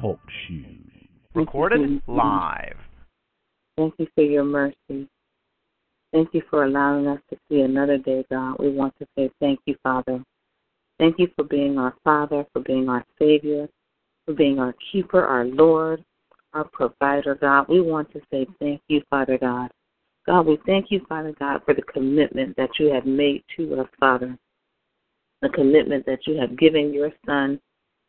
Talk 0.00 0.20
shoes. 0.46 0.66
Recorded 1.34 2.00
live. 2.06 2.76
Thank 3.76 3.94
you 3.98 4.06
for 4.14 4.22
your 4.22 4.44
mercy. 4.44 5.08
Thank 6.12 6.32
you 6.32 6.42
for 6.48 6.64
allowing 6.64 7.08
us 7.08 7.18
to 7.30 7.38
see 7.48 7.62
another 7.62 7.98
day, 7.98 8.24
God. 8.30 8.56
We 8.60 8.70
want 8.70 8.94
to 9.00 9.06
say 9.16 9.30
thank 9.40 9.58
you, 9.66 9.74
Father. 9.82 10.22
Thank 11.00 11.18
you 11.18 11.28
for 11.34 11.42
being 11.42 11.76
our 11.76 11.94
Father, 12.04 12.46
for 12.52 12.60
being 12.60 12.88
our 12.88 13.04
Savior, 13.18 13.68
for 14.24 14.34
being 14.34 14.60
our 14.60 14.74
keeper, 14.92 15.24
our 15.24 15.44
Lord, 15.44 16.04
our 16.52 16.68
provider, 16.72 17.34
God. 17.34 17.66
We 17.68 17.80
want 17.80 18.12
to 18.12 18.20
say 18.30 18.46
thank 18.60 18.80
you, 18.86 19.02
Father 19.10 19.38
God. 19.38 19.72
God, 20.24 20.46
we 20.46 20.56
thank 20.66 20.92
you, 20.92 21.00
Father 21.08 21.34
God, 21.36 21.62
for 21.64 21.74
the 21.74 21.82
commitment 21.82 22.56
that 22.56 22.70
you 22.78 22.92
have 22.92 23.06
made 23.06 23.42
to 23.56 23.80
us, 23.80 23.88
Father. 23.98 24.38
The 25.42 25.50
commitment 25.50 26.06
that 26.06 26.26
you 26.26 26.40
have 26.40 26.56
given 26.58 26.94
your 26.94 27.10
Son 27.26 27.60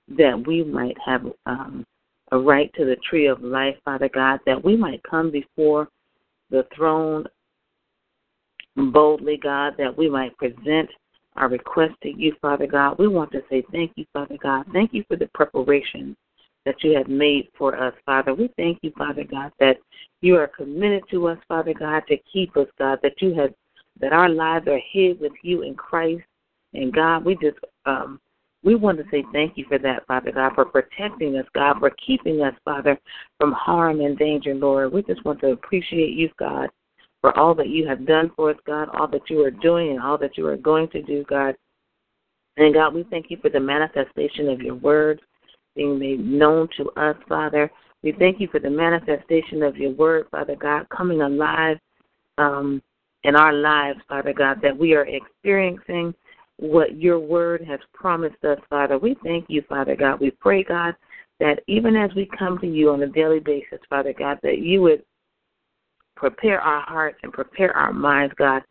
that 0.09 0.45
we 0.45 0.63
might 0.63 0.97
have 1.05 1.25
um, 1.45 1.85
a 2.31 2.37
right 2.37 2.71
to 2.75 2.85
the 2.85 2.97
tree 3.07 3.27
of 3.27 3.41
life, 3.41 3.75
Father 3.83 4.09
God, 4.09 4.39
that 4.45 4.63
we 4.63 4.75
might 4.75 5.01
come 5.03 5.31
before 5.31 5.87
the 6.49 6.65
throne 6.75 7.25
boldly, 8.75 9.37
God, 9.37 9.75
that 9.77 9.95
we 9.95 10.09
might 10.09 10.37
present 10.37 10.89
our 11.35 11.47
request 11.47 11.93
to 12.03 12.09
you, 12.09 12.35
Father 12.41 12.67
God. 12.67 12.97
We 12.99 13.07
want 13.07 13.31
to 13.31 13.41
say 13.49 13.63
thank 13.71 13.91
you, 13.95 14.05
Father 14.13 14.37
God. 14.41 14.65
Thank 14.71 14.93
you 14.93 15.03
for 15.07 15.15
the 15.15 15.29
preparation 15.33 16.15
that 16.65 16.83
you 16.83 16.95
have 16.95 17.07
made 17.07 17.49
for 17.57 17.77
us, 17.77 17.93
Father. 18.05 18.33
We 18.33 18.49
thank 18.55 18.79
you, 18.81 18.91
Father 18.97 19.23
God, 19.23 19.51
that 19.59 19.77
you 20.21 20.37
are 20.37 20.47
committed 20.47 21.03
to 21.11 21.27
us, 21.27 21.37
Father 21.47 21.73
God, 21.73 22.03
to 22.07 22.17
keep 22.31 22.55
us, 22.55 22.67
God, 22.77 22.99
that 23.03 23.21
you 23.21 23.33
have 23.35 23.53
that 23.99 24.13
our 24.13 24.29
lives 24.29 24.67
are 24.67 24.81
hid 24.91 25.19
with 25.19 25.33
you 25.43 25.61
in 25.61 25.75
Christ. 25.75 26.23
And 26.73 26.93
God, 26.93 27.25
we 27.25 27.35
just 27.35 27.57
um 27.85 28.19
we 28.63 28.75
want 28.75 28.97
to 28.97 29.03
say 29.11 29.25
thank 29.33 29.57
you 29.57 29.65
for 29.67 29.77
that, 29.79 30.07
Father 30.07 30.31
God, 30.31 30.53
for 30.55 30.65
protecting 30.65 31.35
us, 31.35 31.45
God, 31.53 31.79
for 31.79 31.91
keeping 32.05 32.41
us, 32.41 32.55
Father, 32.63 32.97
from 33.37 33.51
harm 33.51 33.99
and 33.99 34.17
danger, 34.17 34.53
Lord. 34.55 34.93
We 34.93 35.03
just 35.03 35.23
want 35.25 35.41
to 35.41 35.51
appreciate 35.51 36.13
you, 36.13 36.29
God, 36.39 36.69
for 37.19 37.37
all 37.37 37.53
that 37.55 37.67
you 37.67 37.85
have 37.87 38.07
done 38.07 38.31
for 38.35 38.51
us, 38.51 38.57
God, 38.65 38.87
all 38.93 39.07
that 39.09 39.29
you 39.29 39.43
are 39.43 39.51
doing 39.51 39.91
and 39.91 40.01
all 40.01 40.17
that 40.17 40.37
you 40.37 40.47
are 40.47 40.55
going 40.55 40.87
to 40.89 41.01
do, 41.01 41.25
God. 41.27 41.55
And 42.55 42.73
God, 42.73 42.93
we 42.93 43.03
thank 43.09 43.29
you 43.29 43.37
for 43.41 43.49
the 43.49 43.59
manifestation 43.59 44.47
of 44.47 44.61
your 44.61 44.75
word 44.75 45.19
being 45.75 45.99
made 45.99 46.25
known 46.25 46.69
to 46.77 46.89
us, 46.91 47.17
Father. 47.27 47.69
We 48.01 48.13
thank 48.13 48.39
you 48.39 48.47
for 48.47 48.59
the 48.59 48.69
manifestation 48.69 49.63
of 49.63 49.75
your 49.75 49.91
word, 49.91 50.27
Father 50.31 50.55
God, 50.55 50.87
coming 50.89 51.21
alive 51.21 51.77
um, 52.37 52.81
in 53.23 53.35
our 53.35 53.53
lives, 53.53 53.99
Father 54.07 54.33
God, 54.33 54.59
that 54.61 54.77
we 54.77 54.93
are 54.93 55.07
experiencing 55.07 56.13
what 56.63 56.97
your 56.97 57.19
word 57.19 57.61
has 57.67 57.81
promised 57.93 58.41
us, 58.45 58.57
Father. 58.69 58.97
We 58.97 59.17
thank 59.21 59.45
you, 59.49 59.63
Father 59.67 59.97
God. 59.97 60.21
We 60.21 60.31
pray, 60.31 60.63
God, 60.63 60.95
that 61.41 61.59
even 61.67 61.97
as 61.97 62.09
we 62.15 62.29
come 62.39 62.57
to 62.59 62.67
you 62.67 62.91
on 62.91 63.03
a 63.03 63.07
daily 63.07 63.41
basis, 63.41 63.79
Father 63.89 64.13
God, 64.17 64.39
that 64.43 64.59
you 64.59 64.81
would 64.81 65.03
prepare 66.15 66.61
our 66.61 66.81
hearts 66.81 67.17
and 67.23 67.33
prepare 67.33 67.75
our 67.75 67.91
minds, 67.91 68.33
God, 68.37 68.61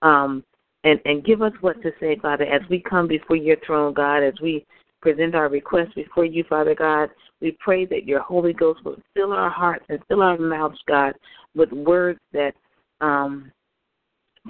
um, 0.00 0.42
and, 0.84 0.98
and 1.04 1.26
give 1.26 1.42
us 1.42 1.52
what 1.60 1.82
to 1.82 1.90
say, 2.00 2.16
Father, 2.22 2.44
as 2.44 2.62
we 2.70 2.80
come 2.80 3.06
before 3.06 3.36
your 3.36 3.58
throne, 3.66 3.92
God, 3.92 4.22
as 4.22 4.34
we 4.40 4.64
present 5.02 5.34
our 5.34 5.50
requests 5.50 5.92
before 5.94 6.24
you, 6.24 6.42
Father 6.48 6.74
God. 6.74 7.10
We 7.42 7.54
pray 7.60 7.84
that 7.84 8.06
your 8.06 8.20
Holy 8.20 8.54
Ghost 8.54 8.82
will 8.82 8.96
fill 9.12 9.32
our 9.32 9.50
hearts 9.50 9.84
and 9.90 9.98
fill 10.08 10.22
our 10.22 10.38
mouths, 10.38 10.78
God, 10.88 11.12
with 11.54 11.70
words 11.70 12.18
that 12.32 12.54
um, 13.02 13.52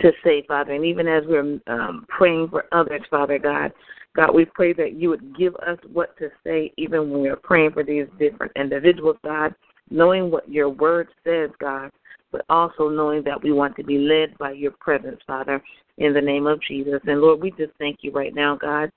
to 0.01 0.13
say, 0.25 0.45
Father. 0.47 0.73
And 0.73 0.85
even 0.85 1.07
as 1.09 1.25
we're 1.27 1.59
um, 1.67 2.07
praying 2.09 2.49
for 2.49 2.65
others, 2.73 3.03
Father 3.11 3.39
God, 3.39 3.73
God, 4.17 4.35
we 4.35 4.47
pray 4.47 4.73
that 4.73 4.95
you 4.95 5.11
would 5.11 5.37
give 5.37 5.55
us 5.57 5.79
what 5.93 6.17
to 6.19 6.31
say, 6.43 6.73
even 6.77 7.11
when 7.11 7.21
we're 7.21 7.37
praying 7.37 7.73
for 7.73 7.85
these 7.85 8.07
different 8.19 8.53
individuals, 8.57 9.17
God, 9.23 9.55
knowing 9.91 10.31
what 10.31 10.49
your 10.49 10.71
word 10.71 11.09
says, 11.23 11.51
God, 11.61 11.91
but 12.33 12.45
also 12.49 12.89
knowing 12.89 13.23
that 13.25 13.43
we 13.43 13.53
want 13.53 13.77
to 13.77 13.85
be 13.85 13.99
led 13.99 14.37
by 14.39 14.53
your 14.53 14.73
presence, 14.73 15.21
Father, 15.27 15.63
in 15.99 16.13
the 16.15 16.21
name 16.21 16.47
of 16.47 16.61
Jesus. 16.63 17.01
And 17.07 17.21
Lord, 17.21 17.41
we 17.41 17.51
just 17.53 17.73
thank 17.79 17.99
you 18.01 18.11
right 18.11 18.35
now, 18.35 18.57
God. 18.57 18.91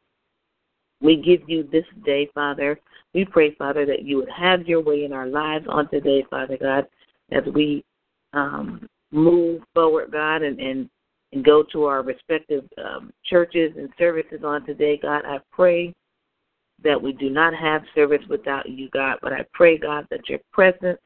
We 1.02 1.18
give 1.18 1.48
you 1.48 1.68
this 1.70 1.86
day, 2.06 2.30
Father. 2.34 2.80
We 3.14 3.26
pray, 3.26 3.56
Father, 3.56 3.86
that 3.86 4.04
you 4.04 4.18
would 4.18 4.30
have 4.30 4.68
your 4.68 4.81
way 4.81 5.04
in 5.06 5.14
our 5.14 5.28
lives 5.28 5.66
on 5.70 5.90
today, 5.90 6.26
Father 6.30 6.58
God, 6.58 6.86
as 7.31 7.44
we 7.54 7.84
um, 8.34 8.88
move 9.12 9.62
forward, 9.74 10.12
God, 10.12 10.44
and, 10.44 10.59
and, 10.59 10.90
and 11.34 11.44
go 11.44 11.64
to 11.72 11.86
our 11.86 12.02
respective 12.02 12.66
um, 12.84 13.12
churches 13.25 13.74
and 13.78 13.90
services 13.97 14.42
on 14.44 14.66
today, 14.66 14.97
God. 15.02 15.24
I 15.25 15.40
pray 15.52 15.94
that 16.84 17.02
we 17.02 17.14
do 17.14 17.30
not 17.30 17.53
have 17.53 17.81
service 17.94 18.22
without 18.30 18.69
you, 18.69 18.90
God, 18.92 19.18
but 19.22 19.34
I 19.34 19.46
pray, 19.53 19.78
God, 19.78 20.08
that 20.12 20.30
your 20.30 20.40
presence 20.53 21.00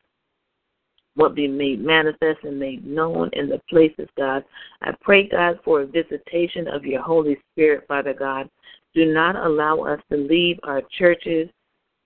will 1.15 1.29
be 1.29 1.47
made 1.47 1.83
manifest 1.83 2.43
and 2.43 2.59
made 2.59 2.85
known 2.85 3.29
in 3.33 3.47
the 3.47 3.61
places, 3.69 4.07
God. 4.17 4.43
I 4.81 4.93
pray, 5.01 5.27
God, 5.27 5.59
for 5.63 5.81
a 5.81 5.85
visitation 5.85 6.67
of 6.67 6.85
your 6.85 7.01
Holy 7.01 7.37
Spirit, 7.51 7.85
Father 7.87 8.13
God, 8.13 8.49
do 8.95 9.13
not 9.13 9.35
allow 9.35 9.79
us 9.81 9.99
to 10.11 10.17
leave 10.17 10.59
our 10.63 10.81
churches 10.97 11.49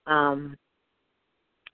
um, 0.06 0.56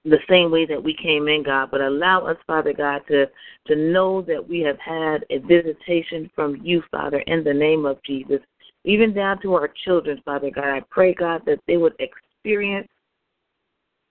the 0.05 0.19
same 0.29 0.51
way 0.51 0.67
that 0.67 0.83
we 0.83 0.95
came 0.95 1.29
in, 1.29 1.43
God, 1.43 1.71
but 1.71 1.81
allow 1.81 2.27
us, 2.27 2.37
Father 2.47 2.73
God, 2.73 3.03
to, 3.09 3.27
to 3.67 3.77
know 3.77 4.21
that 4.23 4.47
we 4.47 4.61
have 4.61 4.79
had 4.79 5.25
a 5.31 5.39
visitation 5.39 6.31
from 6.35 6.57
you, 6.63 6.83
Father, 6.91 7.19
in 7.27 7.43
the 7.43 7.55
name 7.55 7.87
of 7.87 8.03
Jesus. 8.03 8.41
Even 8.85 9.15
down 9.15 9.41
to 9.41 9.55
our 9.55 9.71
children, 9.85 10.21
Father 10.25 10.51
God, 10.51 10.65
I 10.65 10.83
pray, 10.91 11.15
God, 11.15 11.43
that 11.47 11.61
they 11.67 11.79
would 11.79 11.95
experience 11.99 12.89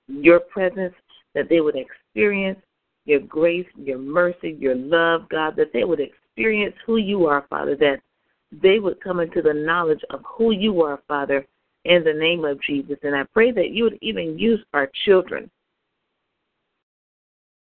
your 0.08 0.40
presence, 0.40 0.96
that 1.36 1.48
they 1.48 1.62
would 1.62 1.76
experience 1.76 2.60
your 3.06 3.20
grace, 3.20 3.68
your 3.76 4.00
mercy, 4.00 4.58
your 4.60 4.76
love, 4.76 5.30
God, 5.30 5.56
that 5.58 5.74
they 5.74 5.84
would 5.84 6.00
experience 6.00 6.76
who 6.86 6.98
you 6.98 7.28
are, 7.28 7.46
Father, 7.50 7.76
that 7.76 8.00
they 8.62 8.80
would 8.80 9.02
come 9.02 9.20
into 9.20 9.42
the 9.42 9.54
knowledge 9.54 10.02
of 10.10 10.22
who 10.26 10.52
you 10.52 10.82
are, 10.82 11.00
Father, 11.08 11.46
in 11.86 12.04
the 12.04 12.14
name 12.14 12.46
of 12.46 12.62
Jesus. 12.62 12.98
And 13.04 13.16
I 13.16 13.24
pray 13.34 13.52
that 13.52 13.72
you 13.72 13.84
would 13.84 13.98
even 14.02 14.40
use 14.40 14.64
our 14.74 14.90
children, 15.06 15.50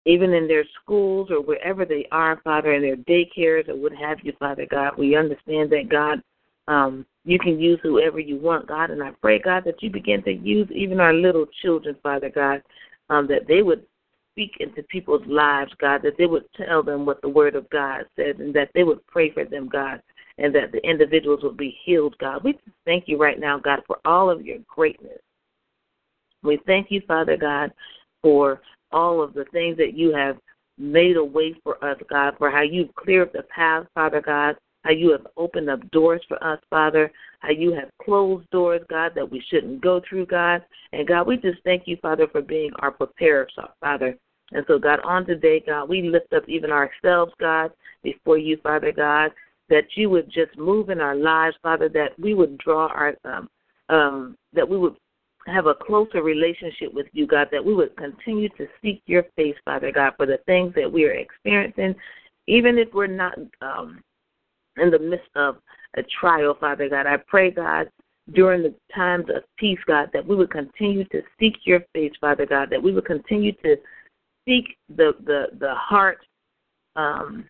even 0.04 0.32
in 0.32 0.48
their 0.48 0.64
schools 0.82 1.30
or 1.30 1.42
wherever 1.42 1.84
they 1.84 2.06
are, 2.12 2.40
Father, 2.42 2.72
in 2.72 2.82
their 2.82 2.96
daycares 2.96 3.68
or 3.68 3.76
what 3.76 3.92
have 3.92 4.18
you, 4.22 4.32
Father 4.38 4.66
God. 4.70 4.92
We 4.96 5.16
understand 5.16 5.70
that, 5.70 5.88
God, 5.90 6.22
um, 6.66 7.04
you 7.24 7.38
can 7.38 7.58
use 7.58 7.78
whoever 7.82 8.18
you 8.18 8.36
want, 8.36 8.66
God. 8.66 8.90
And 8.90 9.02
I 9.02 9.10
pray, 9.20 9.38
God, 9.38 9.64
that 9.64 9.82
you 9.82 9.90
begin 9.90 10.22
to 10.24 10.32
use 10.32 10.68
even 10.74 11.00
our 11.00 11.12
little 11.12 11.46
children, 11.62 11.96
Father 12.02 12.30
God, 12.30 12.62
um, 13.10 13.26
that 13.28 13.46
they 13.46 13.62
would 13.62 13.84
speak 14.32 14.52
into 14.60 14.82
people's 14.84 15.26
lives, 15.26 15.72
God, 15.80 16.02
that 16.02 16.16
they 16.16 16.26
would 16.26 16.44
tell 16.56 16.82
them 16.82 17.04
what 17.04 17.20
the 17.22 17.28
Word 17.28 17.54
of 17.54 17.68
God 17.70 18.04
says 18.16 18.36
and 18.38 18.54
that 18.54 18.70
they 18.74 18.84
would 18.84 19.06
pray 19.06 19.30
for 19.32 19.44
them, 19.44 19.68
God 19.68 20.00
and 20.38 20.54
that 20.54 20.72
the 20.72 20.78
individuals 20.88 21.42
will 21.42 21.52
be 21.52 21.76
healed, 21.84 22.16
God. 22.18 22.44
We 22.44 22.58
thank 22.84 23.04
you 23.08 23.18
right 23.18 23.38
now, 23.38 23.58
God, 23.58 23.80
for 23.86 23.98
all 24.04 24.30
of 24.30 24.44
your 24.44 24.58
greatness. 24.68 25.18
We 26.42 26.60
thank 26.64 26.90
you, 26.90 27.02
Father 27.06 27.36
God, 27.36 27.72
for 28.22 28.60
all 28.92 29.22
of 29.22 29.34
the 29.34 29.44
things 29.52 29.76
that 29.78 29.94
you 29.94 30.14
have 30.14 30.36
made 30.78 31.16
a 31.16 31.24
way 31.24 31.54
for 31.64 31.82
us, 31.84 31.98
God, 32.08 32.34
for 32.38 32.50
how 32.50 32.62
you've 32.62 32.94
cleared 32.94 33.30
the 33.32 33.42
path, 33.44 33.86
Father 33.94 34.20
God, 34.20 34.56
how 34.84 34.92
you 34.92 35.10
have 35.10 35.26
opened 35.36 35.68
up 35.68 35.90
doors 35.90 36.22
for 36.28 36.42
us, 36.42 36.60
Father, 36.70 37.10
how 37.40 37.50
you 37.50 37.72
have 37.72 37.90
closed 38.02 38.48
doors, 38.50 38.82
God, 38.88 39.12
that 39.14 39.28
we 39.28 39.42
shouldn't 39.48 39.80
go 39.80 40.00
through, 40.08 40.26
God. 40.26 40.62
And 40.92 41.06
God, 41.06 41.26
we 41.26 41.36
just 41.36 41.62
thank 41.64 41.84
you, 41.86 41.96
Father, 42.00 42.26
for 42.30 42.42
being 42.42 42.70
our 42.78 42.90
preparer, 42.90 43.48
Father. 43.80 44.16
And 44.52 44.64
so, 44.66 44.78
God, 44.78 45.00
on 45.04 45.26
today, 45.26 45.62
God, 45.66 45.88
we 45.88 46.02
lift 46.02 46.32
up 46.32 46.48
even 46.48 46.70
ourselves, 46.70 47.32
God, 47.38 47.72
before 48.02 48.38
you, 48.38 48.56
Father 48.62 48.92
God 48.92 49.32
that 49.68 49.84
you 49.96 50.10
would 50.10 50.30
just 50.30 50.56
move 50.56 50.90
in 50.90 51.00
our 51.00 51.14
lives, 51.14 51.56
Father, 51.62 51.88
that 51.90 52.18
we 52.18 52.34
would 52.34 52.58
draw 52.58 52.86
our, 52.88 53.14
um, 53.24 53.48
um, 53.88 54.36
that 54.52 54.68
we 54.68 54.78
would 54.78 54.96
have 55.48 55.66
a 55.66 55.74
closer 55.74 56.22
relationship 56.22 56.92
with 56.92 57.06
you, 57.12 57.26
God, 57.26 57.48
that 57.52 57.64
we 57.64 57.74
would 57.74 57.96
continue 57.96 58.48
to 58.50 58.66
seek 58.82 59.02
your 59.06 59.24
face, 59.36 59.56
Father 59.64 59.92
God, 59.92 60.12
for 60.16 60.26
the 60.26 60.38
things 60.46 60.74
that 60.74 60.90
we 60.90 61.04
are 61.04 61.12
experiencing, 61.12 61.94
even 62.46 62.78
if 62.78 62.88
we're 62.92 63.06
not 63.06 63.38
um, 63.60 64.02
in 64.76 64.90
the 64.90 64.98
midst 64.98 65.30
of 65.34 65.56
a 65.96 66.02
trial, 66.20 66.56
Father 66.58 66.88
God. 66.88 67.06
I 67.06 67.16
pray, 67.26 67.50
God, 67.50 67.88
during 68.32 68.62
the 68.62 68.74
times 68.94 69.26
of 69.34 69.42
peace, 69.56 69.78
God, 69.86 70.10
that 70.12 70.26
we 70.26 70.36
would 70.36 70.50
continue 70.50 71.04
to 71.06 71.22
seek 71.38 71.56
your 71.64 71.80
face, 71.94 72.12
Father 72.20 72.46
God, 72.46 72.68
that 72.70 72.82
we 72.82 72.92
would 72.92 73.06
continue 73.06 73.52
to 73.64 73.76
seek 74.46 74.76
the 74.88 75.12
the 75.24 75.46
the 75.58 75.74
heart 75.74 76.18
um, 76.96 77.44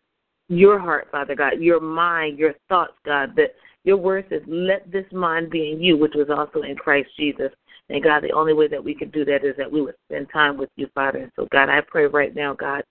your 0.48 0.78
heart, 0.78 1.08
Father 1.10 1.34
God, 1.34 1.60
your 1.60 1.80
mind, 1.80 2.38
your 2.38 2.54
thoughts, 2.68 2.94
God, 3.04 3.34
that 3.36 3.54
your 3.84 3.96
word 3.96 4.26
says, 4.28 4.42
let 4.46 4.90
this 4.90 5.04
mind 5.12 5.50
be 5.50 5.72
in 5.72 5.82
you, 5.82 5.96
which 5.96 6.14
was 6.14 6.28
also 6.30 6.62
in 6.62 6.76
Christ 6.76 7.08
Jesus. 7.18 7.50
And 7.90 8.02
God, 8.02 8.23
the 8.23 8.32
only 8.32 8.52
way 8.52 8.69
that 8.69 8.82
we 8.82 8.94
could 8.94 9.12
do 9.12 9.25
that 9.25 9.44
is 9.44 9.56
that 9.56 9.70
we 9.70 9.81
would 9.81 9.94
spend 10.08 10.29
time 10.31 10.58
with 10.58 10.70
you, 10.76 10.88
Father. 10.94 11.19
And 11.19 11.32
so, 11.37 11.49
God, 11.50 11.69
I 11.69 11.81
pray 11.81 12.06
right 12.06 12.35
now, 12.35 12.52
God, 12.52 12.85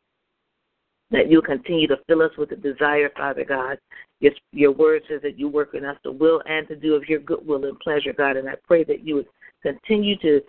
that 1.12 1.30
you'll 1.30 1.42
continue 1.42 1.88
to 1.88 2.00
fill 2.08 2.24
us 2.24 2.32
with 2.38 2.50
the 2.50 2.56
desire, 2.56 3.10
Father 3.16 3.46
God. 3.46 3.78
Your, 4.20 4.34
your 4.52 4.72
word 4.72 5.04
says 5.08 5.22
that 5.22 5.38
you 5.38 5.48
work 5.48 5.76
in 5.76 5.86
us 5.86 5.98
to 6.04 6.12
will 6.12 6.42
and 6.48 6.68
to 6.68 6.76
do 6.76 6.96
of 6.96 7.08
your 7.08 7.20
good 7.20 7.46
will 7.46 7.64
and 7.66 7.80
pleasure, 7.80 8.14
God. 8.14 8.38
And 8.38 8.50
I 8.50 8.56
pray 8.66 8.84
that 8.86 9.06
you 9.06 9.16
would 9.16 9.28
continue 9.62 10.18
to 10.18 10.42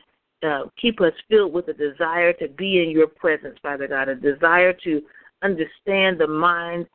uh, 0.46 0.64
keep 0.80 1.00
us 1.00 1.12
filled 1.28 1.52
with 1.52 1.68
a 1.68 1.74
desire 1.74 2.32
to 2.34 2.48
be 2.48 2.82
in 2.82 2.90
your 2.90 3.06
presence, 3.06 3.58
Father 3.60 3.86
God, 3.86 4.08
a 4.08 4.14
desire 4.14 4.72
to 4.84 5.02
understand 5.42 6.18
the 6.18 6.26
mind 6.26 6.86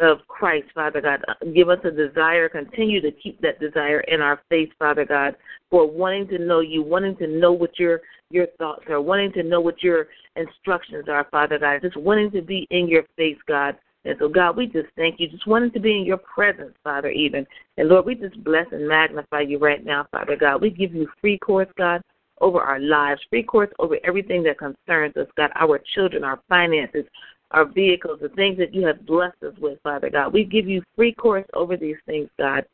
of 0.00 0.26
Christ, 0.28 0.68
Father 0.74 1.00
God. 1.00 1.22
Uh, 1.28 1.34
give 1.54 1.68
us 1.68 1.78
a 1.84 1.90
desire, 1.90 2.48
continue 2.48 3.00
to 3.00 3.10
keep 3.12 3.40
that 3.40 3.60
desire 3.60 4.00
in 4.00 4.20
our 4.20 4.40
faith, 4.48 4.70
Father 4.78 5.04
God, 5.04 5.36
for 5.70 5.88
wanting 5.88 6.28
to 6.28 6.38
know 6.38 6.60
you, 6.60 6.82
wanting 6.82 7.16
to 7.16 7.26
know 7.26 7.52
what 7.52 7.78
your 7.78 8.00
your 8.30 8.46
thoughts 8.58 8.84
are, 8.88 9.00
wanting 9.00 9.32
to 9.32 9.42
know 9.42 9.60
what 9.60 9.82
your 9.82 10.06
instructions 10.36 11.06
are, 11.08 11.26
Father 11.30 11.58
God, 11.58 11.82
just 11.82 11.96
wanting 11.96 12.30
to 12.30 12.42
be 12.42 12.66
in 12.70 12.88
your 12.88 13.02
face, 13.16 13.38
God. 13.48 13.76
And 14.04 14.16
so, 14.18 14.28
God, 14.28 14.56
we 14.56 14.66
just 14.66 14.88
thank 14.96 15.20
you, 15.20 15.28
just 15.28 15.46
wanting 15.46 15.72
to 15.72 15.80
be 15.80 15.98
in 15.98 16.04
your 16.06 16.16
presence, 16.16 16.72
Father, 16.82 17.10
even. 17.10 17.46
And 17.76 17.88
Lord, 17.88 18.06
we 18.06 18.14
just 18.14 18.42
bless 18.42 18.66
and 18.72 18.88
magnify 18.88 19.40
you 19.40 19.58
right 19.58 19.84
now, 19.84 20.06
Father 20.10 20.36
God. 20.36 20.62
We 20.62 20.70
give 20.70 20.94
you 20.94 21.08
free 21.20 21.38
course, 21.38 21.68
God, 21.76 22.00
over 22.40 22.60
our 22.60 22.80
lives, 22.80 23.20
free 23.28 23.42
course 23.42 23.68
over 23.78 23.96
everything 24.04 24.42
that 24.44 24.58
concerns 24.58 25.16
us, 25.16 25.26
God, 25.36 25.50
our 25.56 25.78
children, 25.94 26.24
our 26.24 26.40
finances, 26.48 27.04
our 27.52 27.64
vehicles, 27.64 28.20
the 28.22 28.28
things 28.30 28.58
that 28.58 28.74
you 28.74 28.86
have 28.86 29.04
blessed 29.06 29.42
us 29.42 29.54
with, 29.58 29.78
Father 29.82 30.10
God. 30.10 30.32
We 30.32 30.44
give 30.44 30.68
you 30.68 30.82
free 30.96 31.12
course 31.12 31.46
over 31.54 31.76
these 31.76 31.96
things, 32.06 32.28
God, 32.38 32.64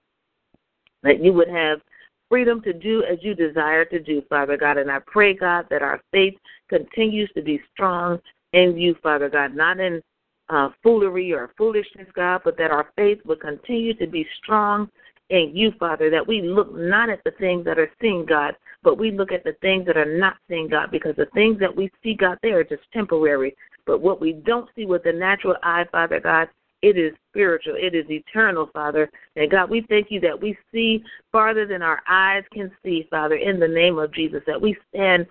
that 1.02 1.22
you 1.22 1.32
would 1.32 1.48
have 1.48 1.80
freedom 2.28 2.60
to 2.62 2.72
do 2.72 3.02
as 3.04 3.18
you 3.22 3.34
desire 3.34 3.84
to 3.86 3.98
do, 3.98 4.22
Father 4.28 4.56
God. 4.56 4.78
And 4.78 4.90
I 4.90 4.98
pray, 5.06 5.34
God, 5.34 5.66
that 5.70 5.82
our 5.82 6.00
faith 6.12 6.34
continues 6.68 7.30
to 7.34 7.42
be 7.42 7.60
strong 7.72 8.18
in 8.52 8.76
you, 8.76 8.96
Father 9.02 9.28
God, 9.28 9.54
not 9.54 9.80
in 9.80 10.02
uh, 10.48 10.68
foolery 10.82 11.32
or 11.32 11.50
foolishness, 11.56 12.08
God, 12.14 12.42
but 12.44 12.56
that 12.58 12.70
our 12.70 12.88
faith 12.96 13.18
will 13.24 13.36
continue 13.36 13.94
to 13.94 14.06
be 14.06 14.26
strong 14.42 14.88
in 15.30 15.50
you, 15.54 15.72
Father, 15.78 16.08
that 16.10 16.26
we 16.26 16.42
look 16.42 16.72
not 16.74 17.08
at 17.08 17.22
the 17.24 17.32
things 17.32 17.64
that 17.64 17.78
are 17.78 17.90
seen, 18.00 18.24
God, 18.24 18.54
but 18.82 18.98
we 18.98 19.10
look 19.10 19.32
at 19.32 19.42
the 19.42 19.56
things 19.60 19.86
that 19.86 19.96
are 19.96 20.18
not 20.18 20.36
seen, 20.48 20.68
God, 20.68 20.90
because 20.92 21.16
the 21.16 21.26
things 21.34 21.58
that 21.58 21.74
we 21.74 21.90
see, 22.02 22.14
God, 22.14 22.38
they 22.42 22.50
are 22.50 22.62
just 22.62 22.82
temporary. 22.92 23.56
But 23.86 24.00
what 24.00 24.20
we 24.20 24.32
don't 24.32 24.68
see 24.74 24.84
with 24.84 25.04
the 25.04 25.12
natural 25.12 25.56
eye, 25.62 25.84
Father 25.90 26.20
God, 26.20 26.48
it 26.82 26.98
is 26.98 27.14
spiritual. 27.30 27.74
It 27.76 27.94
is 27.94 28.04
eternal, 28.10 28.68
Father. 28.72 29.10
And 29.36 29.50
God, 29.50 29.70
we 29.70 29.86
thank 29.88 30.10
you 30.10 30.20
that 30.20 30.40
we 30.40 30.56
see 30.72 31.02
farther 31.32 31.66
than 31.66 31.82
our 31.82 32.02
eyes 32.08 32.44
can 32.52 32.70
see, 32.84 33.06
Father, 33.10 33.36
in 33.36 33.58
the 33.58 33.68
name 33.68 33.98
of 33.98 34.12
Jesus, 34.12 34.42
that 34.46 34.60
we 34.60 34.76
stand 34.90 35.26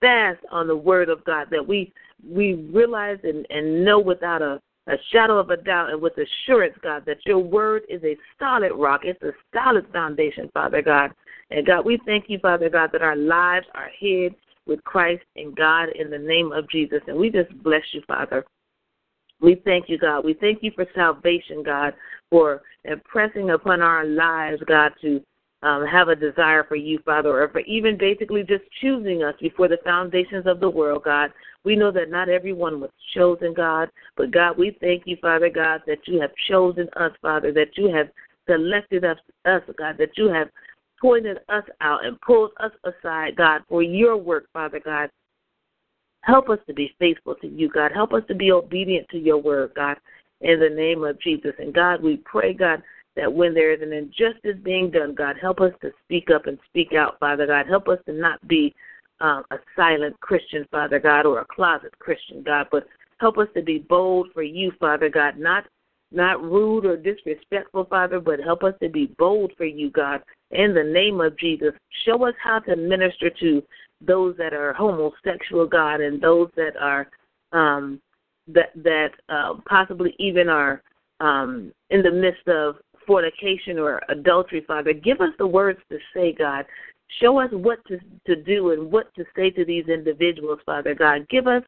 fast 0.00 0.40
on 0.50 0.66
the 0.66 0.76
word 0.76 1.08
of 1.08 1.24
God, 1.24 1.48
that 1.50 1.66
we 1.66 1.92
we 2.28 2.54
realize 2.70 3.18
and, 3.24 3.46
and 3.48 3.82
know 3.84 3.98
without 3.98 4.42
a 4.42 4.60
a 4.86 4.96
shadow 5.12 5.38
of 5.38 5.50
a 5.50 5.56
doubt 5.56 5.90
and 5.90 6.00
with 6.00 6.14
assurance, 6.18 6.74
God, 6.82 7.04
that 7.06 7.24
your 7.24 7.38
word 7.38 7.82
is 7.88 8.02
a 8.02 8.16
solid 8.38 8.72
rock. 8.72 9.02
It's 9.04 9.22
a 9.22 9.32
solid 9.54 9.86
foundation, 9.92 10.50
Father 10.52 10.82
God. 10.82 11.12
And 11.50 11.66
God, 11.66 11.84
we 11.84 11.98
thank 12.06 12.24
you, 12.28 12.38
Father 12.38 12.68
God, 12.68 12.90
that 12.92 13.02
our 13.02 13.16
lives 13.16 13.66
are 13.74 13.90
hid 13.98 14.34
with 14.66 14.82
Christ 14.84 15.24
and 15.36 15.56
God 15.56 15.88
in 15.94 16.10
the 16.10 16.18
name 16.18 16.52
of 16.52 16.68
Jesus. 16.70 17.00
And 17.06 17.16
we 17.16 17.30
just 17.30 17.50
bless 17.62 17.82
you, 17.92 18.02
Father. 18.06 18.44
We 19.40 19.60
thank 19.64 19.88
you, 19.88 19.98
God. 19.98 20.24
We 20.24 20.34
thank 20.34 20.62
you 20.62 20.70
for 20.74 20.86
salvation, 20.94 21.62
God, 21.62 21.94
for 22.30 22.62
impressing 22.84 23.50
upon 23.50 23.80
our 23.80 24.04
lives, 24.04 24.62
God, 24.66 24.92
to 25.00 25.22
um, 25.62 25.86
have 25.86 26.08
a 26.08 26.16
desire 26.16 26.64
for 26.64 26.76
you, 26.76 26.98
Father, 27.04 27.42
or 27.42 27.48
for 27.48 27.60
even 27.60 27.96
basically 27.98 28.42
just 28.42 28.64
choosing 28.80 29.22
us 29.22 29.34
before 29.40 29.68
the 29.68 29.78
foundations 29.84 30.46
of 30.46 30.60
the 30.60 30.70
world, 30.70 31.04
God. 31.04 31.32
We 31.64 31.76
know 31.76 31.90
that 31.92 32.10
not 32.10 32.28
everyone 32.28 32.80
was 32.80 32.90
chosen, 33.14 33.52
God, 33.52 33.90
but 34.16 34.30
God, 34.30 34.56
we 34.56 34.76
thank 34.80 35.02
you, 35.06 35.16
Father 35.20 35.50
God, 35.50 35.82
that 35.86 36.06
you 36.06 36.20
have 36.20 36.30
chosen 36.48 36.88
us, 36.96 37.12
Father, 37.20 37.52
that 37.52 37.76
you 37.76 37.92
have 37.94 38.08
selected 38.48 39.04
us, 39.04 39.18
us 39.44 39.62
God, 39.76 39.96
that 39.98 40.16
you 40.16 40.28
have 40.28 40.48
pointed 41.00 41.38
us 41.48 41.64
out 41.80 42.04
and 42.04 42.20
pulled 42.20 42.50
us 42.60 42.72
aside, 42.84 43.36
God, 43.36 43.62
for 43.68 43.82
your 43.82 44.16
work, 44.16 44.46
Father 44.52 44.80
God. 44.84 45.10
Help 46.22 46.50
us 46.50 46.58
to 46.66 46.74
be 46.74 46.94
faithful 46.98 47.34
to 47.36 47.46
you, 47.46 47.68
God. 47.70 47.92
Help 47.92 48.12
us 48.12 48.22
to 48.28 48.34
be 48.34 48.52
obedient 48.52 49.08
to 49.08 49.18
your 49.18 49.38
word, 49.38 49.72
God, 49.74 49.96
in 50.42 50.60
the 50.60 50.68
name 50.68 51.02
of 51.02 51.20
Jesus. 51.20 51.52
And 51.58 51.72
God, 51.72 52.02
we 52.02 52.18
pray, 52.18 52.52
God, 52.52 52.82
that 53.16 53.32
when 53.32 53.54
there 53.54 53.72
is 53.72 53.80
an 53.82 53.92
injustice 53.92 54.56
being 54.62 54.90
done, 54.90 55.14
God, 55.14 55.36
help 55.40 55.60
us 55.60 55.72
to 55.80 55.90
speak 56.04 56.28
up 56.30 56.46
and 56.46 56.58
speak 56.68 56.92
out, 56.92 57.18
Father 57.18 57.46
God. 57.46 57.66
Help 57.66 57.88
us 57.88 57.98
to 58.06 58.12
not 58.12 58.46
be 58.46 58.74
um, 59.20 59.44
a 59.50 59.56
silent 59.76 60.18
Christian, 60.20 60.66
Father 60.70 60.98
God, 60.98 61.26
or 61.26 61.40
a 61.40 61.46
closet 61.46 61.98
Christian, 61.98 62.42
God, 62.42 62.66
but 62.70 62.86
help 63.18 63.38
us 63.38 63.48
to 63.54 63.62
be 63.62 63.78
bold 63.78 64.28
for 64.32 64.42
you, 64.42 64.72
Father 64.78 65.08
God, 65.08 65.38
not 65.38 65.64
not 66.12 66.42
rude 66.42 66.84
or 66.84 66.96
disrespectful, 66.96 67.84
Father, 67.84 68.20
but 68.20 68.40
help 68.40 68.64
us 68.64 68.74
to 68.82 68.88
be 68.88 69.14
bold 69.18 69.52
for 69.56 69.64
you, 69.64 69.90
God, 69.90 70.22
in 70.50 70.74
the 70.74 70.82
name 70.82 71.20
of 71.20 71.38
Jesus. 71.38 71.72
Show 72.04 72.26
us 72.26 72.34
how 72.42 72.58
to 72.60 72.76
minister 72.76 73.30
to 73.40 73.62
those 74.00 74.36
that 74.38 74.52
are 74.52 74.72
homosexual, 74.72 75.66
God, 75.66 76.00
and 76.00 76.20
those 76.20 76.50
that 76.56 76.76
are 76.80 77.08
um, 77.52 78.00
that 78.48 78.70
that 78.76 79.10
uh, 79.28 79.54
possibly 79.68 80.14
even 80.18 80.48
are 80.48 80.82
um, 81.20 81.72
in 81.90 82.02
the 82.02 82.10
midst 82.10 82.46
of 82.48 82.76
fornication 83.06 83.78
or 83.78 84.00
adultery, 84.08 84.64
Father. 84.66 84.92
Give 84.92 85.20
us 85.20 85.32
the 85.38 85.46
words 85.46 85.78
to 85.90 85.98
say, 86.14 86.32
God. 86.32 86.64
Show 87.20 87.38
us 87.40 87.50
what 87.50 87.84
to, 87.86 87.98
to 88.26 88.40
do 88.42 88.70
and 88.70 88.90
what 88.90 89.12
to 89.14 89.24
say 89.34 89.50
to 89.50 89.64
these 89.64 89.86
individuals, 89.88 90.60
Father 90.64 90.94
God. 90.94 91.28
Give 91.28 91.46
us, 91.48 91.62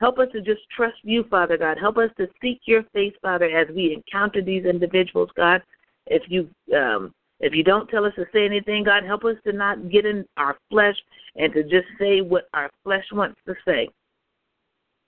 help 0.00 0.18
us 0.18 0.28
to 0.32 0.40
just 0.40 0.60
trust 0.74 0.96
you, 1.02 1.24
Father 1.30 1.56
God. 1.56 1.78
Help 1.78 1.96
us 1.98 2.10
to 2.18 2.28
seek 2.40 2.60
your 2.66 2.82
face, 2.92 3.14
Father, 3.22 3.46
as 3.46 3.68
we 3.74 3.94
encounter 3.94 4.42
these 4.42 4.64
individuals, 4.64 5.30
God. 5.36 5.62
If 6.06 6.22
you 6.28 6.48
um, 6.76 7.12
if 7.40 7.54
you 7.54 7.62
don't 7.62 7.88
tell 7.88 8.04
us 8.04 8.14
to 8.16 8.24
say 8.32 8.46
anything, 8.46 8.84
God, 8.84 9.04
help 9.04 9.24
us 9.24 9.36
to 9.44 9.52
not 9.52 9.90
get 9.90 10.06
in 10.06 10.24
our 10.36 10.56
flesh 10.70 10.96
and 11.36 11.52
to 11.52 11.62
just 11.62 11.86
say 11.98 12.20
what 12.20 12.48
our 12.54 12.70
flesh 12.82 13.04
wants 13.12 13.38
to 13.46 13.54
say. 13.66 13.88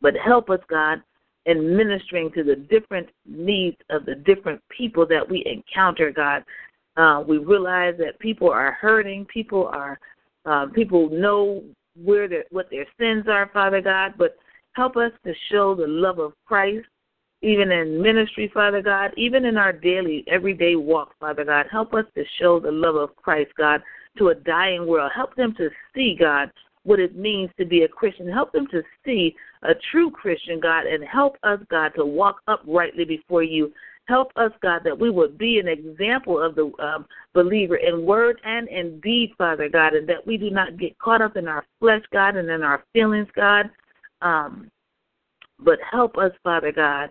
But 0.01 0.15
help 0.15 0.51
us, 0.51 0.61
God, 0.69 1.03
in 1.47 1.77
ministering 1.77 2.31
to 2.33 2.45
the 2.45 2.57
different 2.57 3.09
needs 3.27 3.77
of 3.91 4.05
the 4.05 4.15
different 4.15 4.61
people 4.77 5.07
that 5.07 5.29
we 5.29 5.45
encounter, 5.47 6.11
God. 6.11 6.45
Uh, 6.97 7.23
we 7.27 7.39
realize 7.39 7.95
that 7.99 8.19
people 8.19 8.51
are 8.51 8.73
hurting. 8.73 9.25
People 9.27 9.67
are 9.69 9.99
uh, 10.45 10.67
people 10.75 11.09
know 11.11 11.63
where 12.03 12.29
what 12.51 12.69
their 12.71 12.87
sins 12.99 13.27
are, 13.29 13.51
Father 13.53 13.81
God. 13.81 14.15
But 14.19 14.37
help 14.79 14.97
us 14.97 15.11
to 15.25 15.35
show 15.51 15.75
the 15.75 15.89
love 15.89 16.21
of 16.21 16.33
Christ, 16.47 16.87
even 17.43 17.73
in 17.73 18.01
ministry, 18.01 18.49
Father 18.55 18.81
God, 18.81 19.11
even 19.17 19.45
in 19.45 19.57
our 19.57 19.73
daily, 19.73 20.25
everyday 20.29 20.77
walk, 20.77 21.15
Father 21.19 21.45
God. 21.45 21.67
Help 21.69 21.95
us 21.95 22.05
to 22.15 22.25
show 22.41 22.61
the 22.61 22.71
love 22.71 22.95
of 22.95 23.15
Christ, 23.17 23.51
God, 23.59 23.83
to 24.19 24.29
a 24.29 24.37
dying 24.37 24.87
world. 24.87 25.11
Help 25.13 25.35
them 25.35 25.53
to 25.57 25.69
see, 25.95 26.17
God, 26.17 26.53
what 26.85 27.01
it 27.01 27.17
means 27.17 27.51
to 27.59 27.65
be 27.65 27.83
a 27.83 27.89
Christian. 27.89 28.31
Help 28.31 28.53
them 28.53 28.69
to 28.69 28.83
see 29.05 29.35
a 29.63 29.73
true 29.91 30.13
Christian, 30.13 30.61
God, 30.61 30.87
and 30.87 31.03
help 31.03 31.37
us, 31.43 31.59
God, 31.69 31.91
to 31.97 32.05
walk 32.05 32.37
uprightly 32.47 33.05
before 33.05 33.43
you. 33.43 33.73
Help 34.05 34.31
us, 34.37 34.53
God, 34.63 34.83
that 34.85 34.99
we 34.99 35.11
would 35.11 35.37
be 35.37 35.59
an 35.59 35.67
example 35.67 36.41
of 36.41 36.55
the 36.55 36.71
um, 36.81 37.05
believer 37.35 37.77
in 37.77 38.07
word 38.07 38.41
and 38.45 38.69
in 38.69 39.01
deed, 39.01 39.33
Father 39.37 39.69
God, 39.69 39.95
and 39.95 40.09
that 40.09 40.25
we 40.25 40.37
do 40.37 40.51
not 40.51 40.79
get 40.79 40.97
caught 41.01 41.21
up 41.21 41.37
in 41.37 41.49
our 41.49 41.65
flesh, 41.81 42.03
God, 42.13 42.37
and 42.37 42.49
in 42.49 42.63
our 42.63 42.85
feelings, 42.93 43.29
God. 43.35 43.69
Um, 44.23 44.71
but 45.61 45.79
help 45.91 46.17
us, 46.17 46.33
Father 46.43 46.73
God. 46.73 47.11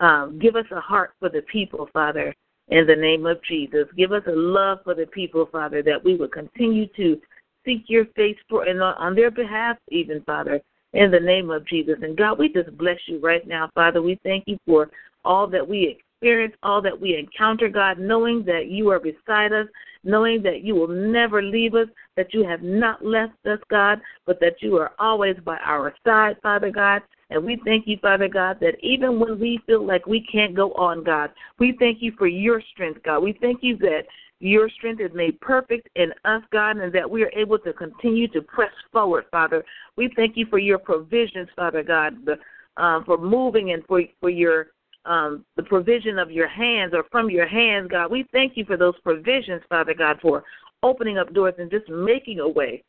Um, 0.00 0.38
give 0.40 0.56
us 0.56 0.64
a 0.72 0.80
heart 0.80 1.12
for 1.20 1.28
the 1.28 1.42
people, 1.42 1.88
Father, 1.92 2.34
in 2.68 2.86
the 2.86 2.96
name 2.96 3.26
of 3.26 3.42
Jesus. 3.44 3.86
Give 3.96 4.12
us 4.12 4.22
a 4.26 4.34
love 4.34 4.78
for 4.84 4.94
the 4.94 5.06
people, 5.06 5.48
Father, 5.52 5.82
that 5.82 6.02
we 6.02 6.16
would 6.16 6.32
continue 6.32 6.86
to 6.96 7.20
seek 7.64 7.84
your 7.86 8.06
face 8.16 8.36
for 8.48 8.64
and 8.64 8.82
on 8.82 9.14
their 9.14 9.30
behalf, 9.30 9.76
even, 9.90 10.22
Father, 10.22 10.60
in 10.92 11.10
the 11.10 11.20
name 11.20 11.50
of 11.50 11.66
Jesus. 11.66 11.96
And 12.02 12.16
God, 12.16 12.38
we 12.38 12.52
just 12.52 12.76
bless 12.76 12.98
you 13.06 13.20
right 13.20 13.46
now, 13.46 13.70
Father. 13.74 14.02
We 14.02 14.18
thank 14.24 14.44
you 14.46 14.58
for 14.66 14.90
all 15.24 15.46
that 15.48 15.66
we 15.66 15.96
experience, 15.98 16.54
all 16.62 16.82
that 16.82 16.98
we 16.98 17.16
encounter, 17.16 17.68
God, 17.68 17.98
knowing 17.98 18.44
that 18.44 18.66
you 18.68 18.90
are 18.90 19.00
beside 19.00 19.52
us, 19.52 19.66
knowing 20.04 20.42
that 20.42 20.62
you 20.62 20.74
will 20.74 20.88
never 20.88 21.42
leave 21.42 21.74
us, 21.74 21.88
that 22.16 22.34
you 22.34 22.44
have 22.44 22.62
not 22.62 23.04
left 23.04 23.34
us, 23.46 23.58
God, 23.70 24.00
but 24.26 24.40
that 24.40 24.56
you 24.60 24.76
are 24.76 24.92
always 24.98 25.36
by 25.44 25.56
our 25.64 25.94
side, 26.04 26.36
Father 26.42 26.70
God. 26.70 27.02
And 27.30 27.44
we 27.44 27.60
thank 27.64 27.86
you, 27.86 27.96
Father 28.02 28.28
God, 28.28 28.58
that 28.60 28.74
even 28.82 29.18
when 29.18 29.40
we 29.40 29.60
feel 29.66 29.86
like 29.86 30.06
we 30.06 30.26
can't 30.30 30.54
go 30.54 30.72
on, 30.72 31.02
God, 31.02 31.30
we 31.58 31.74
thank 31.78 32.02
you 32.02 32.12
for 32.18 32.26
your 32.26 32.62
strength, 32.72 33.00
God. 33.04 33.20
We 33.20 33.36
thank 33.40 33.62
you 33.62 33.78
that 33.78 34.02
your 34.38 34.68
strength 34.68 35.00
is 35.00 35.10
made 35.14 35.40
perfect 35.40 35.88
in 35.94 36.12
us, 36.24 36.42
God, 36.52 36.76
and 36.76 36.92
that 36.92 37.08
we 37.08 37.22
are 37.22 37.30
able 37.34 37.58
to 37.60 37.72
continue 37.72 38.28
to 38.28 38.42
press 38.42 38.72
forward, 38.92 39.24
Father. 39.30 39.64
We 39.96 40.10
thank 40.16 40.36
you 40.36 40.46
for 40.50 40.58
your 40.58 40.78
provisions, 40.78 41.48
Father 41.54 41.82
God, 41.82 42.26
the, 42.26 42.36
uh, 42.76 43.04
for 43.04 43.18
moving 43.18 43.72
and 43.72 43.84
for 43.86 44.02
for 44.20 44.30
your 44.30 44.68
um, 45.04 45.44
the 45.56 45.62
provision 45.62 46.18
of 46.18 46.30
your 46.30 46.48
hands 46.48 46.92
or 46.94 47.04
from 47.10 47.30
your 47.30 47.46
hands, 47.46 47.88
God. 47.90 48.10
We 48.10 48.24
thank 48.32 48.56
you 48.56 48.64
for 48.64 48.76
those 48.76 48.98
provisions, 49.02 49.62
Father 49.68 49.94
God, 49.94 50.18
for 50.20 50.44
opening 50.82 51.18
up 51.18 51.32
doors 51.32 51.54
and 51.58 51.70
just 51.70 51.88
making 51.88 52.40
a 52.40 52.48
way 52.48 52.82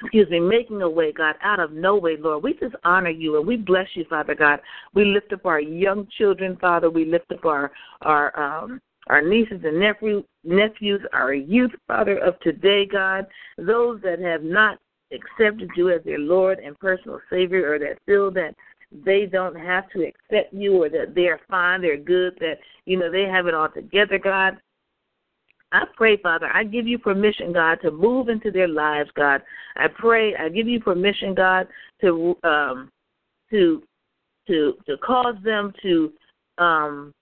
excuse 0.00 0.28
me, 0.30 0.40
making 0.40 0.82
a 0.82 0.88
way, 0.88 1.12
God, 1.12 1.34
out 1.42 1.60
of 1.60 1.72
no 1.72 1.96
way, 1.96 2.16
Lord. 2.16 2.44
We 2.44 2.54
just 2.54 2.74
honor 2.84 3.10
you 3.10 3.36
and 3.38 3.46
we 3.46 3.56
bless 3.56 3.88
you, 3.94 4.04
Father 4.08 4.34
God. 4.34 4.60
We 4.94 5.04
lift 5.04 5.32
up 5.32 5.44
our 5.44 5.60
young 5.60 6.06
children, 6.16 6.56
Father. 6.60 6.90
We 6.90 7.04
lift 7.04 7.32
up 7.32 7.44
our 7.44 7.72
our 8.02 8.38
um 8.38 8.80
our 9.08 9.22
nieces 9.22 9.60
and 9.64 9.80
nephew, 9.80 10.22
nephews, 10.44 11.00
our 11.12 11.32
youth, 11.32 11.70
Father, 11.86 12.18
of 12.18 12.38
today, 12.40 12.84
God, 12.86 13.26
those 13.56 14.00
that 14.02 14.18
have 14.20 14.42
not 14.42 14.78
accepted 15.12 15.70
you 15.76 15.90
as 15.90 16.04
their 16.04 16.18
Lord 16.18 16.58
and 16.58 16.78
personal 16.78 17.18
Savior 17.30 17.72
or 17.72 17.78
that 17.78 17.98
feel 18.04 18.30
that 18.32 18.54
they 18.92 19.24
don't 19.24 19.56
have 19.56 19.88
to 19.90 20.06
accept 20.06 20.52
you 20.52 20.82
or 20.82 20.90
that 20.90 21.14
they're 21.14 21.40
fine, 21.48 21.80
they're 21.80 21.96
good, 21.96 22.36
that, 22.40 22.58
you 22.84 22.98
know, 22.98 23.10
they 23.10 23.22
have 23.22 23.46
it 23.46 23.54
all 23.54 23.70
together, 23.70 24.18
God. 24.18 24.58
I 25.72 25.84
pray, 25.96 26.16
Father, 26.16 26.48
I 26.52 26.64
give 26.64 26.86
you 26.86 26.98
permission, 26.98 27.52
God, 27.52 27.78
to 27.82 27.90
move 27.90 28.28
into 28.28 28.50
their 28.50 28.68
lives, 28.68 29.10
God. 29.14 29.42
I 29.76 29.86
pray, 29.88 30.34
I 30.34 30.48
give 30.48 30.66
you 30.66 30.80
permission, 30.80 31.34
God, 31.34 31.68
to 32.00 32.36
um 32.42 32.90
to 33.50 33.82
to 34.46 34.74
to 34.86 34.96
cause 34.98 35.36
them 35.44 35.72
to 35.82 36.12
um 36.58 37.12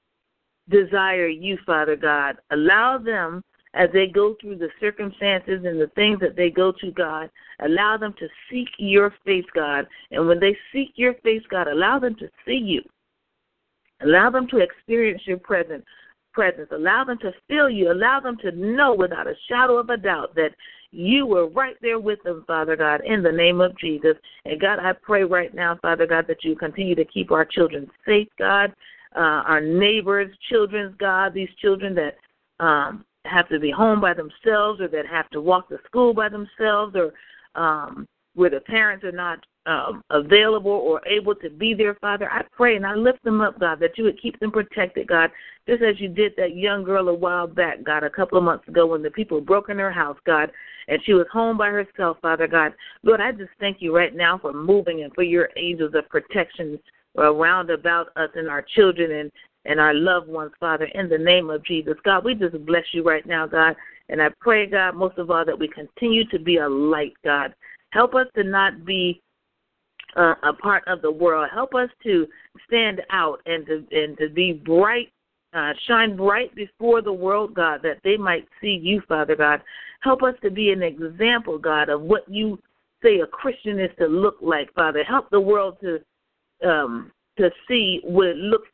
desire 0.68 1.28
you, 1.28 1.58
Father 1.66 1.96
God. 1.96 2.36
Allow 2.50 2.98
them 2.98 3.42
as 3.74 3.90
they 3.92 4.06
go 4.06 4.36
through 4.40 4.56
the 4.56 4.70
circumstances 4.80 5.64
and 5.64 5.80
the 5.80 5.90
things 5.94 6.18
that 6.20 6.34
they 6.34 6.50
go 6.50 6.72
to, 6.80 6.90
God, 6.92 7.30
allow 7.60 7.96
them 7.96 8.14
to 8.18 8.26
seek 8.50 8.68
your 8.78 9.12
face, 9.24 9.44
God. 9.54 9.86
And 10.10 10.26
when 10.26 10.40
they 10.40 10.56
seek 10.72 10.92
your 10.96 11.14
face, 11.22 11.42
God, 11.50 11.68
allow 11.68 11.98
them 11.98 12.14
to 12.16 12.28
see 12.46 12.56
you. 12.56 12.82
Allow 14.02 14.30
them 14.30 14.46
to 14.48 14.58
experience 14.58 15.22
your 15.26 15.38
presence 15.38 15.84
presence. 16.36 16.68
Allow 16.70 17.02
them 17.04 17.18
to 17.22 17.32
feel 17.48 17.70
you. 17.70 17.90
Allow 17.90 18.20
them 18.20 18.36
to 18.42 18.52
know 18.52 18.94
without 18.94 19.26
a 19.26 19.34
shadow 19.48 19.78
of 19.78 19.88
a 19.88 19.96
doubt 19.96 20.34
that 20.34 20.50
you 20.90 21.26
were 21.26 21.48
right 21.48 21.76
there 21.80 21.98
with 21.98 22.22
them, 22.24 22.44
Father 22.46 22.76
God, 22.76 23.00
in 23.06 23.22
the 23.22 23.32
name 23.32 23.62
of 23.62 23.76
Jesus. 23.78 24.16
And 24.44 24.60
God, 24.60 24.78
I 24.78 24.92
pray 24.92 25.24
right 25.24 25.52
now, 25.54 25.78
Father 25.80 26.06
God, 26.06 26.26
that 26.28 26.44
you 26.44 26.54
continue 26.54 26.94
to 26.94 27.06
keep 27.06 27.32
our 27.32 27.46
children 27.46 27.90
safe, 28.06 28.28
God, 28.38 28.70
uh, 29.16 29.42
our 29.48 29.62
neighbors' 29.62 30.36
children's 30.50 30.94
God, 30.98 31.32
these 31.32 31.48
children 31.58 31.94
that 31.94 32.16
um, 32.62 33.06
have 33.24 33.48
to 33.48 33.58
be 33.58 33.70
home 33.70 34.00
by 34.00 34.12
themselves 34.12 34.80
or 34.82 34.88
that 34.88 35.06
have 35.06 35.30
to 35.30 35.40
walk 35.40 35.70
to 35.70 35.78
school 35.86 36.12
by 36.12 36.28
themselves 36.28 36.94
or 36.94 37.14
um, 37.60 38.06
where 38.34 38.50
the 38.50 38.60
parents 38.60 39.04
are 39.04 39.12
not 39.12 39.38
um, 39.66 40.02
available 40.10 40.70
or 40.70 41.06
able 41.06 41.34
to 41.34 41.50
be 41.50 41.74
there, 41.74 41.94
Father. 42.00 42.30
I 42.30 42.42
pray 42.56 42.76
and 42.76 42.86
I 42.86 42.94
lift 42.94 43.22
them 43.24 43.40
up, 43.40 43.58
God, 43.58 43.80
that 43.80 43.98
you 43.98 44.04
would 44.04 44.20
keep 44.20 44.38
them 44.38 44.52
protected, 44.52 45.08
God, 45.08 45.30
just 45.68 45.82
as 45.82 46.00
you 46.00 46.08
did 46.08 46.32
that 46.36 46.56
young 46.56 46.84
girl 46.84 47.08
a 47.08 47.14
while 47.14 47.46
back, 47.46 47.82
God, 47.82 48.04
a 48.04 48.10
couple 48.10 48.38
of 48.38 48.44
months 48.44 48.68
ago 48.68 48.86
when 48.86 49.02
the 49.02 49.10
people 49.10 49.40
broke 49.40 49.68
in 49.68 49.78
her 49.78 49.90
house, 49.90 50.18
God, 50.24 50.50
and 50.88 51.00
she 51.04 51.14
was 51.14 51.26
home 51.32 51.58
by 51.58 51.68
herself, 51.68 52.18
Father 52.22 52.46
God. 52.46 52.72
Lord, 53.02 53.20
I 53.20 53.32
just 53.32 53.50
thank 53.58 53.78
you 53.80 53.94
right 53.94 54.14
now 54.14 54.38
for 54.38 54.52
moving 54.52 55.02
and 55.02 55.12
for 55.14 55.24
your 55.24 55.48
angels 55.56 55.94
of 55.94 56.08
protection 56.08 56.78
around 57.18 57.70
about 57.70 58.08
us 58.16 58.30
and 58.34 58.48
our 58.48 58.62
children 58.62 59.10
and 59.10 59.32
and 59.68 59.80
our 59.80 59.94
loved 59.94 60.28
ones, 60.28 60.52
Father, 60.60 60.84
in 60.94 61.08
the 61.08 61.18
name 61.18 61.50
of 61.50 61.64
Jesus. 61.64 61.94
God, 62.04 62.24
we 62.24 62.36
just 62.36 62.64
bless 62.64 62.84
you 62.92 63.02
right 63.02 63.26
now, 63.26 63.48
God. 63.48 63.74
And 64.08 64.22
I 64.22 64.28
pray, 64.40 64.66
God, 64.66 64.94
most 64.94 65.18
of 65.18 65.28
all, 65.28 65.44
that 65.44 65.58
we 65.58 65.66
continue 65.66 66.24
to 66.28 66.38
be 66.38 66.58
a 66.58 66.68
light, 66.68 67.14
God. 67.24 67.52
Help 67.90 68.14
us 68.14 68.26
to 68.36 68.44
not 68.44 68.84
be 68.84 69.20
uh, 70.16 70.34
a 70.42 70.52
part 70.52 70.82
of 70.86 71.02
the 71.02 71.10
world. 71.10 71.48
Help 71.52 71.74
us 71.74 71.90
to 72.02 72.26
stand 72.66 73.02
out 73.10 73.40
and 73.46 73.66
to 73.66 73.84
and 73.90 74.16
to 74.18 74.28
be 74.28 74.52
bright, 74.52 75.12
uh, 75.54 75.72
shine 75.86 76.16
bright 76.16 76.54
before 76.54 77.02
the 77.02 77.12
world, 77.12 77.54
God, 77.54 77.80
that 77.82 77.98
they 78.02 78.16
might 78.16 78.46
see 78.60 78.80
you, 78.82 79.02
Father 79.08 79.36
God. 79.36 79.62
Help 80.00 80.22
us 80.22 80.34
to 80.42 80.50
be 80.50 80.70
an 80.72 80.82
example, 80.82 81.58
God, 81.58 81.88
of 81.88 82.00
what 82.02 82.28
you 82.28 82.58
say 83.02 83.20
a 83.20 83.26
Christian 83.26 83.78
is 83.78 83.90
to 83.98 84.06
look 84.06 84.36
like, 84.40 84.72
Father. 84.74 85.04
Help 85.04 85.30
the 85.30 85.40
world 85.40 85.76
to 85.80 86.00
um, 86.68 87.12
to 87.38 87.50
see 87.68 88.00
what 88.02 88.28
it 88.28 88.36
looks 88.36 88.68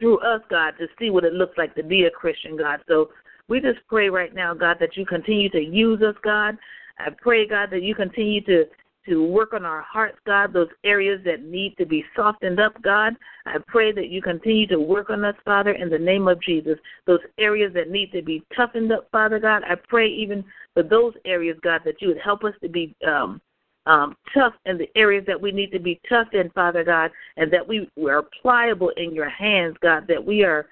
through 0.00 0.18
us, 0.20 0.40
God, 0.50 0.74
to 0.78 0.86
see 0.98 1.10
what 1.10 1.24
it 1.24 1.32
looks 1.32 1.56
like 1.56 1.74
to 1.76 1.82
be 1.82 2.04
a 2.04 2.10
Christian, 2.10 2.56
God. 2.56 2.80
So 2.88 3.10
we 3.48 3.60
just 3.60 3.78
pray 3.88 4.08
right 4.08 4.34
now, 4.34 4.54
God, 4.54 4.78
that 4.80 4.96
you 4.96 5.06
continue 5.06 5.48
to 5.50 5.60
use 5.60 6.02
us, 6.02 6.16
God. 6.22 6.56
I 6.98 7.10
pray, 7.10 7.46
God, 7.46 7.70
that 7.70 7.82
you 7.82 7.94
continue 7.94 8.40
to 8.42 8.64
to 9.06 9.24
work 9.24 9.52
on 9.52 9.64
our 9.64 9.82
hearts, 9.82 10.18
God, 10.26 10.52
those 10.52 10.68
areas 10.84 11.20
that 11.24 11.44
need 11.44 11.76
to 11.78 11.86
be 11.86 12.04
softened 12.16 12.60
up, 12.60 12.80
God. 12.82 13.14
I 13.46 13.58
pray 13.66 13.92
that 13.92 14.08
you 14.08 14.22
continue 14.22 14.66
to 14.68 14.78
work 14.78 15.10
on 15.10 15.24
us, 15.24 15.36
Father, 15.44 15.72
in 15.72 15.90
the 15.90 15.98
name 15.98 16.28
of 16.28 16.40
Jesus. 16.40 16.78
Those 17.06 17.20
areas 17.38 17.72
that 17.74 17.90
need 17.90 18.12
to 18.12 18.22
be 18.22 18.42
toughened 18.56 18.92
up, 18.92 19.08
Father 19.12 19.38
God, 19.38 19.62
I 19.64 19.74
pray 19.74 20.08
even 20.08 20.44
for 20.72 20.82
those 20.82 21.14
areas, 21.24 21.58
God, 21.62 21.82
that 21.84 22.00
you 22.00 22.08
would 22.08 22.18
help 22.18 22.44
us 22.44 22.54
to 22.62 22.68
be 22.68 22.94
um, 23.06 23.40
um, 23.86 24.16
tough 24.32 24.54
in 24.66 24.78
the 24.78 24.88
areas 24.96 25.24
that 25.26 25.40
we 25.40 25.52
need 25.52 25.70
to 25.72 25.78
be 25.78 26.00
tough 26.08 26.28
in, 26.32 26.50
Father 26.50 26.84
God, 26.84 27.10
and 27.36 27.52
that 27.52 27.66
we, 27.66 27.88
we 27.96 28.10
are 28.10 28.24
pliable 28.40 28.90
in 28.96 29.14
your 29.14 29.28
hands, 29.28 29.76
God, 29.82 30.06
that 30.08 30.24
we 30.24 30.42
are 30.42 30.66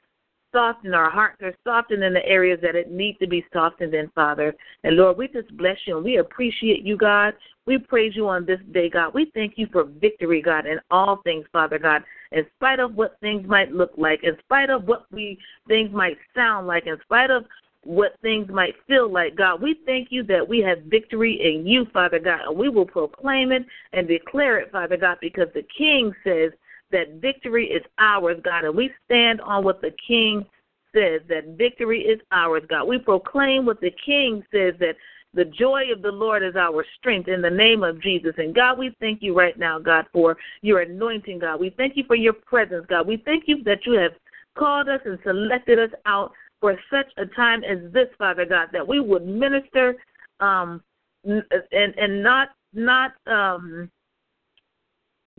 soften 0.52 0.94
our 0.94 1.10
hearts 1.10 1.42
are 1.42 1.54
softened 1.64 2.04
in 2.04 2.12
the 2.12 2.24
areas 2.26 2.60
that 2.62 2.76
it 2.76 2.90
needs 2.90 3.18
to 3.18 3.26
be 3.26 3.44
softened 3.52 3.94
in, 3.94 4.08
Father. 4.14 4.54
And 4.84 4.96
Lord, 4.96 5.16
we 5.16 5.28
just 5.28 5.56
bless 5.56 5.76
you 5.86 5.96
and 5.96 6.04
we 6.04 6.18
appreciate 6.18 6.82
you, 6.84 6.96
God. 6.96 7.34
We 7.66 7.78
praise 7.78 8.14
you 8.14 8.28
on 8.28 8.44
this 8.44 8.60
day, 8.72 8.90
God. 8.90 9.14
We 9.14 9.30
thank 9.34 9.54
you 9.56 9.66
for 9.72 9.84
victory, 9.84 10.42
God, 10.42 10.66
in 10.66 10.78
all 10.90 11.20
things, 11.24 11.46
Father 11.52 11.78
God. 11.78 12.02
In 12.32 12.44
spite 12.56 12.80
of 12.80 12.94
what 12.94 13.18
things 13.20 13.46
might 13.46 13.72
look 13.72 13.92
like, 13.96 14.24
in 14.24 14.36
spite 14.44 14.70
of 14.70 14.84
what 14.84 15.06
we 15.12 15.38
things 15.68 15.92
might 15.92 16.18
sound 16.34 16.66
like, 16.66 16.86
in 16.86 16.96
spite 17.04 17.30
of 17.30 17.44
what 17.84 18.12
things 18.22 18.48
might 18.48 18.74
feel 18.86 19.10
like, 19.10 19.36
God, 19.36 19.60
we 19.60 19.76
thank 19.84 20.08
you 20.10 20.22
that 20.24 20.46
we 20.46 20.60
have 20.60 20.82
victory 20.82 21.40
in 21.42 21.66
you, 21.66 21.86
Father 21.92 22.18
God, 22.18 22.40
and 22.46 22.56
we 22.56 22.68
will 22.68 22.86
proclaim 22.86 23.52
it 23.52 23.64
and 23.92 24.06
declare 24.06 24.58
it, 24.58 24.70
Father 24.70 24.96
God, 24.96 25.18
because 25.20 25.48
the 25.54 25.66
King 25.76 26.12
says 26.24 26.52
that 26.92 27.20
victory 27.20 27.66
is 27.66 27.82
ours, 27.98 28.38
God, 28.44 28.64
and 28.64 28.76
we 28.76 28.90
stand 29.04 29.40
on 29.40 29.64
what 29.64 29.80
the 29.80 29.94
King 30.06 30.46
says, 30.94 31.22
that 31.28 31.56
victory 31.56 32.02
is 32.02 32.20
ours, 32.30 32.62
God. 32.68 32.84
We 32.86 32.98
proclaim 32.98 33.66
what 33.66 33.80
the 33.80 33.92
King 34.04 34.44
says, 34.52 34.74
that 34.78 34.96
the 35.34 35.46
joy 35.46 35.84
of 35.90 36.02
the 36.02 36.12
Lord 36.12 36.42
is 36.42 36.56
our 36.56 36.84
strength 36.98 37.28
in 37.28 37.40
the 37.40 37.50
name 37.50 37.82
of 37.82 38.00
Jesus. 38.02 38.34
And 38.36 38.54
God, 38.54 38.78
we 38.78 38.94
thank 39.00 39.22
you 39.22 39.36
right 39.36 39.58
now, 39.58 39.78
God, 39.78 40.04
for 40.12 40.36
your 40.60 40.80
anointing, 40.80 41.38
God. 41.38 41.58
We 41.58 41.70
thank 41.70 41.96
you 41.96 42.04
for 42.06 42.16
your 42.16 42.34
presence, 42.34 42.84
God. 42.88 43.06
We 43.06 43.22
thank 43.24 43.44
you 43.46 43.62
that 43.64 43.86
you 43.86 43.94
have 43.94 44.12
called 44.56 44.88
us 44.88 45.00
and 45.06 45.18
selected 45.24 45.78
us 45.78 45.90
out 46.04 46.32
for 46.60 46.78
such 46.90 47.06
a 47.16 47.26
time 47.34 47.64
as 47.64 47.78
this, 47.92 48.08
Father 48.18 48.44
God, 48.44 48.68
that 48.72 48.86
we 48.86 49.00
would 49.00 49.26
minister 49.26 49.96
um, 50.40 50.82
and 51.24 51.44
and 51.72 52.22
not 52.22 52.48
not 52.74 53.12
um, 53.26 53.90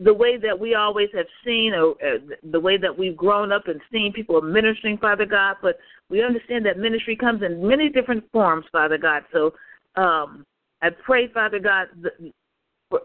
the 0.00 0.12
way 0.12 0.36
that 0.36 0.58
we 0.58 0.74
always 0.74 1.08
have 1.14 1.26
seen, 1.44 1.72
or 1.72 1.92
uh, 1.92 2.18
the 2.50 2.58
way 2.58 2.76
that 2.76 2.96
we've 2.96 3.16
grown 3.16 3.52
up 3.52 3.68
and 3.68 3.80
seen 3.92 4.12
people 4.12 4.40
ministering, 4.42 4.98
Father 4.98 5.26
God. 5.26 5.56
But 5.62 5.78
we 6.10 6.22
understand 6.22 6.66
that 6.66 6.78
ministry 6.78 7.16
comes 7.16 7.42
in 7.42 7.66
many 7.66 7.88
different 7.88 8.24
forms, 8.32 8.66
Father 8.72 8.98
God. 8.98 9.22
So 9.32 9.54
um, 9.96 10.44
I 10.82 10.90
pray, 10.90 11.28
Father 11.28 11.60
God, 11.60 11.88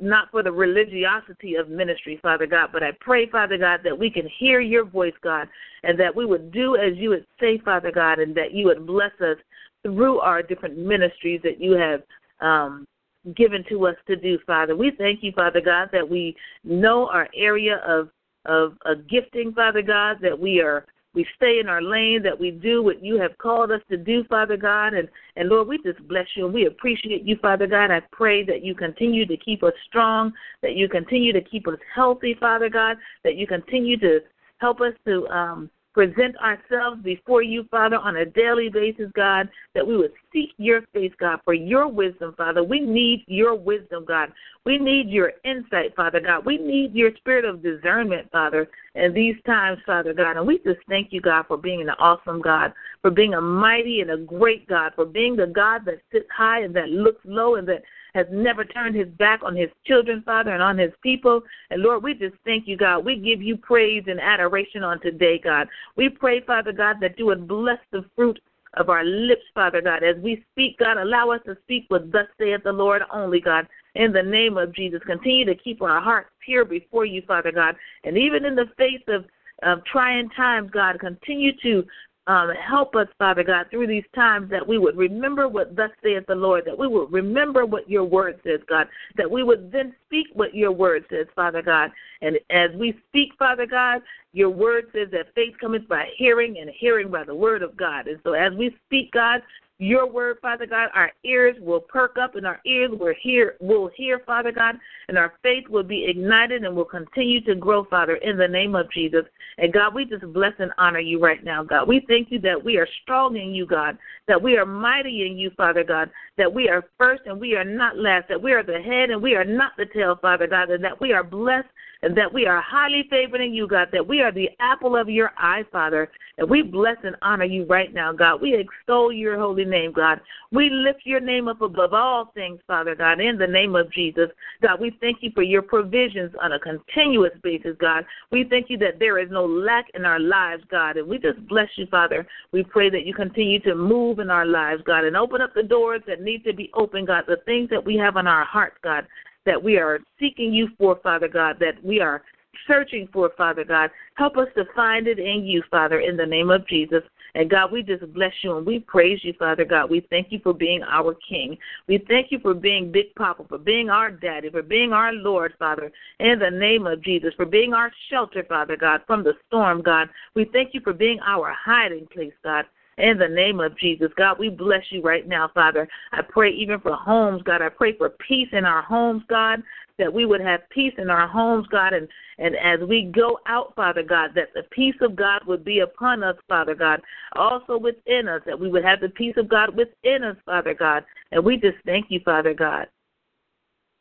not 0.02 0.32
for 0.32 0.44
the 0.44 0.52
religiosity 0.52 1.56
of 1.56 1.70
ministry, 1.70 2.20
Father 2.22 2.48
God, 2.48 2.70
but 2.74 2.84
I 2.84 2.92
pray, 3.00 3.30
Father 3.30 3.58
God, 3.58 3.82
that 3.84 3.98
we 3.98 4.10
can 4.10 4.28
hear 4.40 4.60
your 4.60 4.86
voice, 4.86 5.14
God, 5.24 5.48
and 5.84 6.00
that 6.00 6.16
we 6.16 6.26
would 6.26 6.52
do 6.52 6.76
as 6.76 6.98
you 6.98 7.10
would 7.10 7.26
say, 7.40 7.60
Father 7.60 7.92
God, 7.92 8.20
and 8.20 8.36
that 8.36 8.54
you 8.54 8.66
would 8.66 8.86
bless 8.86 9.12
us 9.22 9.38
through 9.84 10.20
our 10.20 10.42
different 10.44 10.78
ministries 10.78 11.42
that 11.44 11.62
you 11.62 11.72
have 11.72 12.02
um, 12.42 12.86
given 13.36 13.64
to 13.70 13.88
us 13.88 13.96
to 14.08 14.16
do, 14.16 14.40
Father. 14.46 14.76
We 14.76 14.92
thank 14.98 15.24
you, 15.24 15.32
Father 15.34 15.62
God, 15.62 15.90
that 15.92 16.08
we 16.08 16.36
know 16.64 17.08
our 17.10 17.28
area 17.36 17.78
of 17.86 18.10
of 18.46 18.78
a 18.86 18.96
gifting, 18.96 19.54
Father 19.54 19.82
God, 19.82 20.18
that 20.22 20.40
we 20.40 20.62
are 20.62 20.86
we 21.14 21.26
stay 21.36 21.60
in 21.60 21.68
our 21.68 21.82
lane, 21.82 22.22
that 22.24 22.40
we 22.40 22.52
do 22.52 22.84
what 22.84 23.04
you 23.04 23.20
have 23.20 23.36
called 23.40 23.72
us 23.72 23.82
to 23.90 23.98
do, 23.98 24.24
Father 24.26 24.56
God. 24.56 24.94
And, 24.94 25.10
and 25.36 25.50
Lord, 25.50 25.68
we 25.68 25.80
just 25.80 26.08
bless 26.08 26.28
you 26.36 26.46
and 26.46 26.54
we 26.54 26.68
appreciate 26.68 27.24
you, 27.24 27.36
Father 27.42 27.66
God. 27.66 27.90
I 27.90 28.02
pray 28.12 28.44
that 28.46 28.64
you 28.64 28.76
continue 28.76 29.26
to 29.26 29.36
keep 29.38 29.64
us 29.64 29.74
strong, 29.88 30.32
that 30.62 30.76
you 30.76 30.88
continue 30.88 31.34
to 31.34 31.42
keep 31.42 31.68
us 31.68 31.80
healthy, 31.94 32.36
Father 32.40 32.70
God, 32.70 32.98
that 33.24 33.36
you 33.36 33.48
continue 33.48 33.98
to 34.00 34.20
help 34.60 34.82
us 34.82 34.94
to 35.08 35.28
um, 35.30 35.70
present 35.94 36.36
ourselves 36.38 37.02
before 37.04 37.42
you, 37.42 37.66
Father, 37.72 37.98
on 37.98 38.18
a 38.18 38.26
daily 38.26 38.70
basis, 38.70 39.12
God, 39.16 39.50
that 39.74 39.86
we 39.86 39.98
would 39.98 40.12
seek 40.32 40.50
your 40.58 40.82
face, 40.94 41.12
God, 41.20 41.40
for 41.44 41.54
your 41.54 41.88
wisdom, 41.88 42.34
Father. 42.38 42.64
We 42.64 42.80
need 42.80 43.24
your 43.28 43.56
wisdom, 43.56 44.06
God. 44.06 44.32
We 44.66 44.78
need 44.78 45.10
your 45.10 45.34
insight, 45.44 45.96
Father 45.96 46.20
God. 46.20 46.46
We 46.46 46.58
need 46.58 46.94
your 46.94 47.16
spirit 47.18 47.46
of 47.46 47.64
discernment, 47.64 48.32
Father, 48.32 48.70
in 48.96 49.14
these 49.14 49.36
times, 49.46 49.80
Father 49.86 50.14
God. 50.14 50.38
And 50.38 50.46
we 50.46 50.60
just 50.60 50.80
thank 50.88 51.12
you, 51.12 51.22
God, 51.22 51.46
for 51.48 51.58
being 51.58 51.82
an 51.82 51.90
awesome 52.00 52.42
God, 52.42 52.74
for 53.02 53.10
being 53.10 53.34
a 53.34 53.42
mighty 53.42 54.02
and 54.02 54.12
a 54.12 54.18
great 54.18 54.68
God, 54.68 54.92
for 54.96 55.06
being 55.06 55.36
the 55.36 55.48
God 55.48 55.86
that 55.86 56.02
sits 56.12 56.28
high 56.36 56.62
and 56.62 56.76
that 56.76 56.90
looks 56.90 57.22
low 57.26 57.56
and 57.56 57.68
that 57.68 57.82
has 58.16 58.28
never 58.32 58.64
turned 58.66 58.96
his 58.96 59.08
back 59.18 59.42
on 59.44 59.56
his 59.56 59.70
children, 59.86 60.24
Father, 60.26 60.52
and 60.52 60.64
on 60.64 60.78
his 60.78 60.92
people. 61.02 61.42
And 61.70 61.82
Lord, 61.82 62.04
we 62.04 62.14
just 62.14 62.36
thank 62.46 62.68
you, 62.68 62.78
God. 62.78 63.06
We 63.06 63.16
give 63.16 63.42
you 63.42 63.58
praise 63.58 64.04
and 64.08 64.20
adoration 64.20 64.84
on 64.84 65.00
today, 65.02 65.40
God. 65.40 65.68
We 65.96 66.10
pray, 66.10 66.42
Father 66.42 66.72
God, 66.72 66.98
that 67.02 67.18
you 67.18 67.26
would 67.28 67.48
bless 67.48 67.80
the 67.92 68.06
fruit 68.16 68.40
of 68.76 68.90
our 68.90 69.04
lips, 69.04 69.44
Father 69.54 69.82
God. 69.82 70.04
As 70.04 70.16
we 70.22 70.46
speak, 70.52 70.78
God, 70.78 70.98
allow 70.98 71.32
us 71.32 71.42
to 71.46 71.58
speak 71.64 71.88
with 71.90 72.12
thus 72.12 72.28
saith 72.40 72.64
the 72.64 72.72
Lord 72.72 73.02
only, 73.12 73.40
God. 73.40 73.68
In 73.96 74.14
the 74.14 74.22
name 74.22 74.58
of 74.58 74.74
Jesus, 74.76 75.02
continue 75.06 75.46
to 75.46 75.56
keep 75.56 75.82
our 75.82 76.00
hearts 76.00 76.30
pure 76.46 76.66
before 76.66 77.06
you, 77.06 77.24
Father 77.28 77.52
God. 77.52 77.76
And 78.04 78.18
even 78.18 78.46
in 78.46 78.56
the 78.56 78.70
face 78.78 79.04
of 79.08 79.26
of 79.64 79.84
trying 79.86 80.30
times, 80.30 80.70
God, 80.72 81.00
continue 81.00 81.52
to 81.64 81.84
um, 82.30 82.52
help 82.52 82.96
us, 82.96 83.08
Father 83.18 83.44
God, 83.44 83.66
through 83.72 83.88
these 83.88 84.04
times 84.14 84.52
that 84.52 84.66
we 84.66 84.78
would 84.78 84.96
remember 84.96 85.50
what 85.50 85.76
thus 85.76 85.90
saith 86.04 86.28
the 86.28 86.36
Lord, 86.36 86.64
that 86.66 86.78
we 86.78 86.88
would 86.88 87.12
remember 87.12 87.66
what 87.66 87.90
your 87.90 88.04
word 88.04 88.40
says, 88.44 88.60
God, 88.70 88.88
that 89.18 89.30
we 89.30 89.42
would 89.42 89.72
then 89.72 89.96
speak 90.06 90.28
what 90.34 90.54
your 90.54 90.72
word 90.72 91.06
says, 91.10 91.26
Father 91.36 91.64
God. 91.64 91.90
And 92.22 92.38
as 92.52 92.70
we 92.76 92.94
speak, 93.10 93.32
Father 93.40 93.66
God, 93.66 94.04
your 94.32 94.52
word 94.52 94.86
says 94.94 95.08
that 95.12 95.34
faith 95.34 95.56
cometh 95.60 95.88
by 95.88 96.10
hearing 96.18 96.60
and 96.60 96.70
hearing 96.70 97.10
by 97.10 97.24
the 97.24 97.34
word 97.34 97.64
of 97.64 97.76
God. 97.76 98.08
And 98.08 98.20
so 98.24 98.34
as 98.34 98.54
we 98.54 98.78
speak, 98.86 99.12
God, 99.12 99.42
your 99.80 100.12
word, 100.12 100.38
Father 100.42 100.66
God, 100.66 100.90
our 100.94 101.10
ears 101.24 101.56
will 101.62 101.80
perk 101.80 102.18
up 102.22 102.36
and 102.36 102.46
our 102.46 102.60
ears 102.66 102.92
will 102.92 103.14
hear, 103.22 103.56
will 103.62 103.90
hear, 103.96 104.20
Father 104.26 104.52
God, 104.52 104.76
and 105.08 105.18
our 105.18 105.34
faith 105.42 105.64
will 105.70 105.84
be 105.84 106.06
ignited 106.06 106.66
and 106.66 106.76
will 106.76 106.84
continue 106.84 107.40
to 107.46 107.56
grow, 107.56 107.86
Father, 107.86 108.16
in 108.16 108.38
the 108.38 108.48
name 108.48 108.76
of 108.76 108.92
Jesus. 108.92 109.24
And 109.58 109.72
God, 109.72 109.96
we 109.96 110.04
just 110.04 110.26
bless 110.34 110.52
and 110.60 110.72
honor 110.78 111.00
you 111.00 111.22
right 111.22 111.42
now, 111.46 111.64
God. 111.64 111.88
We 111.88 112.04
thank 112.10 112.30
you 112.30 112.40
that 112.42 112.62
we 112.62 112.78
are 112.78 112.88
strong 113.04 113.38
in 113.38 113.54
you, 113.56 113.66
God, 113.66 113.98
that 114.28 114.42
we 114.42 114.58
are 114.58 114.66
mighty 114.66 115.26
in 115.26 115.38
you, 115.38 115.50
Father 115.56 115.86
God, 115.86 116.12
that 116.38 116.54
we 116.54 116.68
are 116.68 116.84
first 116.98 117.24
and 117.26 117.40
we 117.40 117.56
are 117.56 117.64
not 117.64 117.98
last, 117.98 118.28
that 118.28 118.42
we 118.42 118.52
are 118.52 118.64
the 118.64 118.82
head 118.82 119.12
and 119.12 119.22
we 119.22 119.36
are 119.36 119.46
not 119.46 119.72
the 119.78 119.86
tail, 119.94 120.18
Father 120.22 120.48
God, 120.48 120.72
and 120.72 120.84
that 120.84 121.00
we 121.00 121.14
are 121.14 121.24
blessed 121.24 121.70
and 122.02 122.16
that 122.18 122.34
we 122.34 122.46
are 122.46 122.62
highly 122.62 123.06
favored 123.10 123.42
in 123.42 123.54
you, 123.54 123.68
God, 123.68 123.90
that 123.92 124.08
we 124.08 124.22
are 124.22 124.32
the 124.32 124.50
apple 124.60 124.96
of 124.96 125.10
your 125.10 125.32
eye, 125.38 125.64
Father. 125.72 126.10
And 126.38 126.50
we 126.50 126.62
bless 126.62 126.96
and 127.04 127.18
honor 127.22 127.44
you 127.44 127.66
right 127.66 127.94
now, 127.94 128.14
God. 128.14 128.42
We 128.42 128.56
extol 128.56 129.12
your 129.12 129.38
holy 129.38 129.66
name, 129.66 129.92
God. 129.92 130.22
We 130.52 130.70
lift 130.70 131.02
your 131.04 131.20
name 131.20 131.50
up 131.50 131.62
above 131.62 131.94
all 131.94 132.32
things, 132.34 132.60
Father 132.66 132.96
God, 132.96 133.20
in 133.20 133.38
the 133.38 133.46
name 133.46 133.76
of 133.76 133.92
Jesus. 133.92 134.30
God, 134.62 134.80
we 134.80 134.98
thank 135.02 135.18
you 135.22 135.32
for 135.36 135.44
your 135.44 135.62
provisions 135.62 136.32
on 136.42 136.54
a 136.54 136.60
continuous 136.60 137.34
basis, 137.44 137.76
God. 137.80 138.06
We 138.32 138.46
thank 138.50 138.70
you 138.70 138.78
that 138.78 139.00
there 139.00 139.20
is 139.20 139.30
no 139.30 139.46
lack 139.46 139.88
in 139.94 140.06
our 140.06 140.20
lives, 140.20 140.64
God. 140.72 140.96
And 140.96 141.08
we 141.08 141.18
just 141.18 141.46
bless 141.50 141.68
you, 141.76 141.88
Father. 141.88 142.26
We 142.54 142.64
pray 142.64 142.90
that 142.90 143.06
you 143.06 143.14
continue 143.14 143.60
to 143.62 143.76
move 143.76 144.20
in 144.20 144.30
our 144.30 144.46
lives, 144.46 144.82
God, 144.86 145.04
and 145.04 145.18
open 145.18 145.42
up 145.42 145.54
the 145.54 145.64
doors 145.64 146.02
that 146.08 146.22
need 146.22 146.46
to 146.46 146.54
be 146.54 146.72
opened, 146.74 147.08
God, 147.08 147.26
the 147.28 147.38
things 147.46 147.70
that 147.70 147.84
we 147.84 147.98
have 147.98 148.16
on 148.16 148.28
our 148.28 148.46
hearts, 148.46 148.78
God 148.82 149.06
that 149.46 149.62
we 149.62 149.78
are 149.78 150.00
seeking 150.20 150.54
you 150.54 150.70
for, 150.78 151.00
Father 151.02 151.28
God, 151.28 151.58
that 151.60 151.84
we 151.84 152.00
are 152.00 152.24
searching 152.68 153.08
for, 153.12 153.32
Father 153.38 153.64
God. 153.64 153.90
Help 154.16 154.38
us 154.38 154.48
to 154.56 154.66
find 154.76 155.08
it 155.08 155.20
in 155.20 155.46
you, 155.46 155.64
Father, 155.72 156.02
in 156.02 156.18
the 156.18 156.26
name 156.26 156.50
of 156.50 156.68
Jesus. 156.68 157.04
And 157.36 157.50
God, 157.50 157.72
we 157.72 157.84
just 157.84 158.12
bless 158.14 158.34
you 158.42 158.58
and 158.58 158.66
we 158.66 158.80
praise 158.80 159.20
you, 159.24 159.34
Father 159.38 159.64
God. 159.64 159.90
We 159.90 160.06
thank 160.10 160.32
you 160.32 160.40
for 160.44 160.54
being 160.54 160.82
our 160.84 161.16
King. 161.28 161.58
We 161.88 162.04
thank 162.08 162.32
you 162.32 162.40
for 162.40 162.54
being 162.54 162.92
Big 162.92 163.14
Papa, 163.16 163.46
for 163.48 163.60
being 163.60 163.90
our 163.90 164.10
Daddy, 164.10 164.50
for 164.50 164.64
being 164.64 164.94
our 164.94 165.14
Lord, 165.14 165.54
Father, 165.60 165.92
in 166.20 166.40
the 166.40 166.50
name 166.50 166.88
of 166.88 167.04
Jesus, 167.04 167.34
for 167.36 167.46
being 167.46 167.74
our 167.74 167.92
shelter, 168.10 168.44
Father 168.44 168.76
God, 168.76 169.02
from 169.06 169.24
the 169.24 169.34
storm, 169.48 169.82
God. 169.82 170.10
We 170.36 170.50
thank 170.52 170.74
you 170.74 170.82
for 170.82 170.94
being 170.94 171.20
our 171.26 171.54
hiding 171.54 172.08
place, 172.12 172.34
God 172.44 172.66
in 173.00 173.18
the 173.18 173.28
name 173.28 173.60
of 173.60 173.78
Jesus. 173.78 174.10
God, 174.18 174.38
we 174.38 174.50
bless 174.50 174.84
you 174.90 175.02
right 175.02 175.28
now, 175.28 175.50
Father. 175.54 175.88
I 176.12 176.22
pray 176.22 176.52
even 176.52 176.80
for 176.80 176.96
homes, 176.96 177.42
God. 177.44 177.62
I 177.62 177.70
pray 177.70 177.98
for 177.98 178.10
peace 178.28 178.50
in 178.52 178.66
our 178.66 178.82
homes, 178.82 179.24
God, 179.30 179.64
that 179.98 180.14
we 180.14 180.26
would 180.26 180.42
have 180.42 180.62
peace 180.70 180.94
in 180.98 181.10
our 181.10 181.28
homes, 181.28 181.68
God, 181.72 181.94
and, 181.94 182.08
and 182.38 182.56
as 182.56 182.88
we 182.88 183.12
go 183.14 183.40
out, 183.48 183.74
Father 183.76 184.04
God, 184.04 184.32
that 184.36 184.50
the 184.54 184.64
peace 184.72 184.96
of 185.02 185.16
God 185.16 185.42
would 185.48 185.64
be 185.64 185.80
upon 185.80 186.24
us, 186.24 186.36
Father 186.48 186.76
God, 186.76 187.02
also 187.36 187.78
within 187.78 188.28
us, 188.28 188.42
that 188.46 188.60
we 188.60 188.70
would 188.70 188.84
have 188.84 189.02
the 189.02 189.10
peace 189.10 189.36
of 189.38 189.50
God 189.50 189.76
within 189.76 190.24
us, 190.24 190.38
Father 190.46 190.74
God. 190.74 191.04
And 191.32 191.44
we 191.44 191.58
just 191.58 191.78
thank 191.86 192.08
you, 192.10 192.20
Father 192.24 192.54
God. 192.54 192.88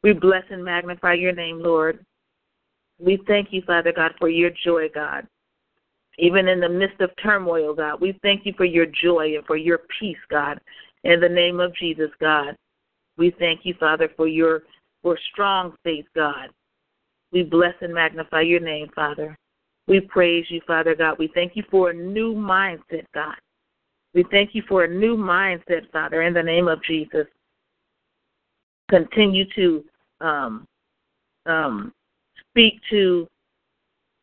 We 0.02 0.12
bless 0.12 0.44
and 0.50 0.64
magnify 0.64 1.14
your 1.14 1.32
name, 1.32 1.60
Lord. 1.60 2.04
We 3.00 3.20
thank 3.26 3.48
you, 3.52 3.62
Father 3.66 3.92
God, 3.94 4.12
for 4.18 4.28
your 4.28 4.50
joy, 4.64 4.88
God 4.94 5.26
even 6.18 6.48
in 6.48 6.60
the 6.60 6.68
midst 6.68 7.00
of 7.00 7.10
turmoil, 7.22 7.74
God. 7.74 8.00
We 8.00 8.18
thank 8.22 8.44
you 8.44 8.52
for 8.56 8.64
your 8.64 8.86
joy 8.86 9.36
and 9.36 9.46
for 9.46 9.56
your 9.56 9.80
peace, 10.00 10.18
God. 10.30 10.60
In 11.04 11.20
the 11.20 11.28
name 11.28 11.60
of 11.60 11.74
Jesus, 11.76 12.10
God. 12.20 12.56
We 13.16 13.34
thank 13.38 13.60
you, 13.64 13.74
Father, 13.78 14.08
for 14.16 14.26
your 14.26 14.62
for 15.02 15.18
strong 15.32 15.74
faith, 15.84 16.06
God. 16.14 16.48
We 17.32 17.44
bless 17.44 17.74
and 17.80 17.94
magnify 17.94 18.42
your 18.42 18.60
name, 18.60 18.88
Father. 18.94 19.36
We 19.86 20.00
praise 20.00 20.44
you, 20.48 20.60
Father 20.66 20.94
God. 20.94 21.18
We 21.18 21.30
thank 21.34 21.56
you 21.56 21.62
for 21.70 21.90
a 21.90 21.94
new 21.94 22.34
mindset, 22.34 23.04
God. 23.14 23.36
We 24.14 24.24
thank 24.30 24.54
you 24.54 24.62
for 24.68 24.84
a 24.84 24.88
new 24.88 25.16
mindset, 25.16 25.90
Father, 25.92 26.22
in 26.22 26.34
the 26.34 26.42
name 26.42 26.68
of 26.68 26.82
Jesus. 26.82 27.26
Continue 28.90 29.44
to 29.54 29.84
um, 30.20 30.66
um, 31.46 31.92
speak 32.50 32.80
to 32.90 33.28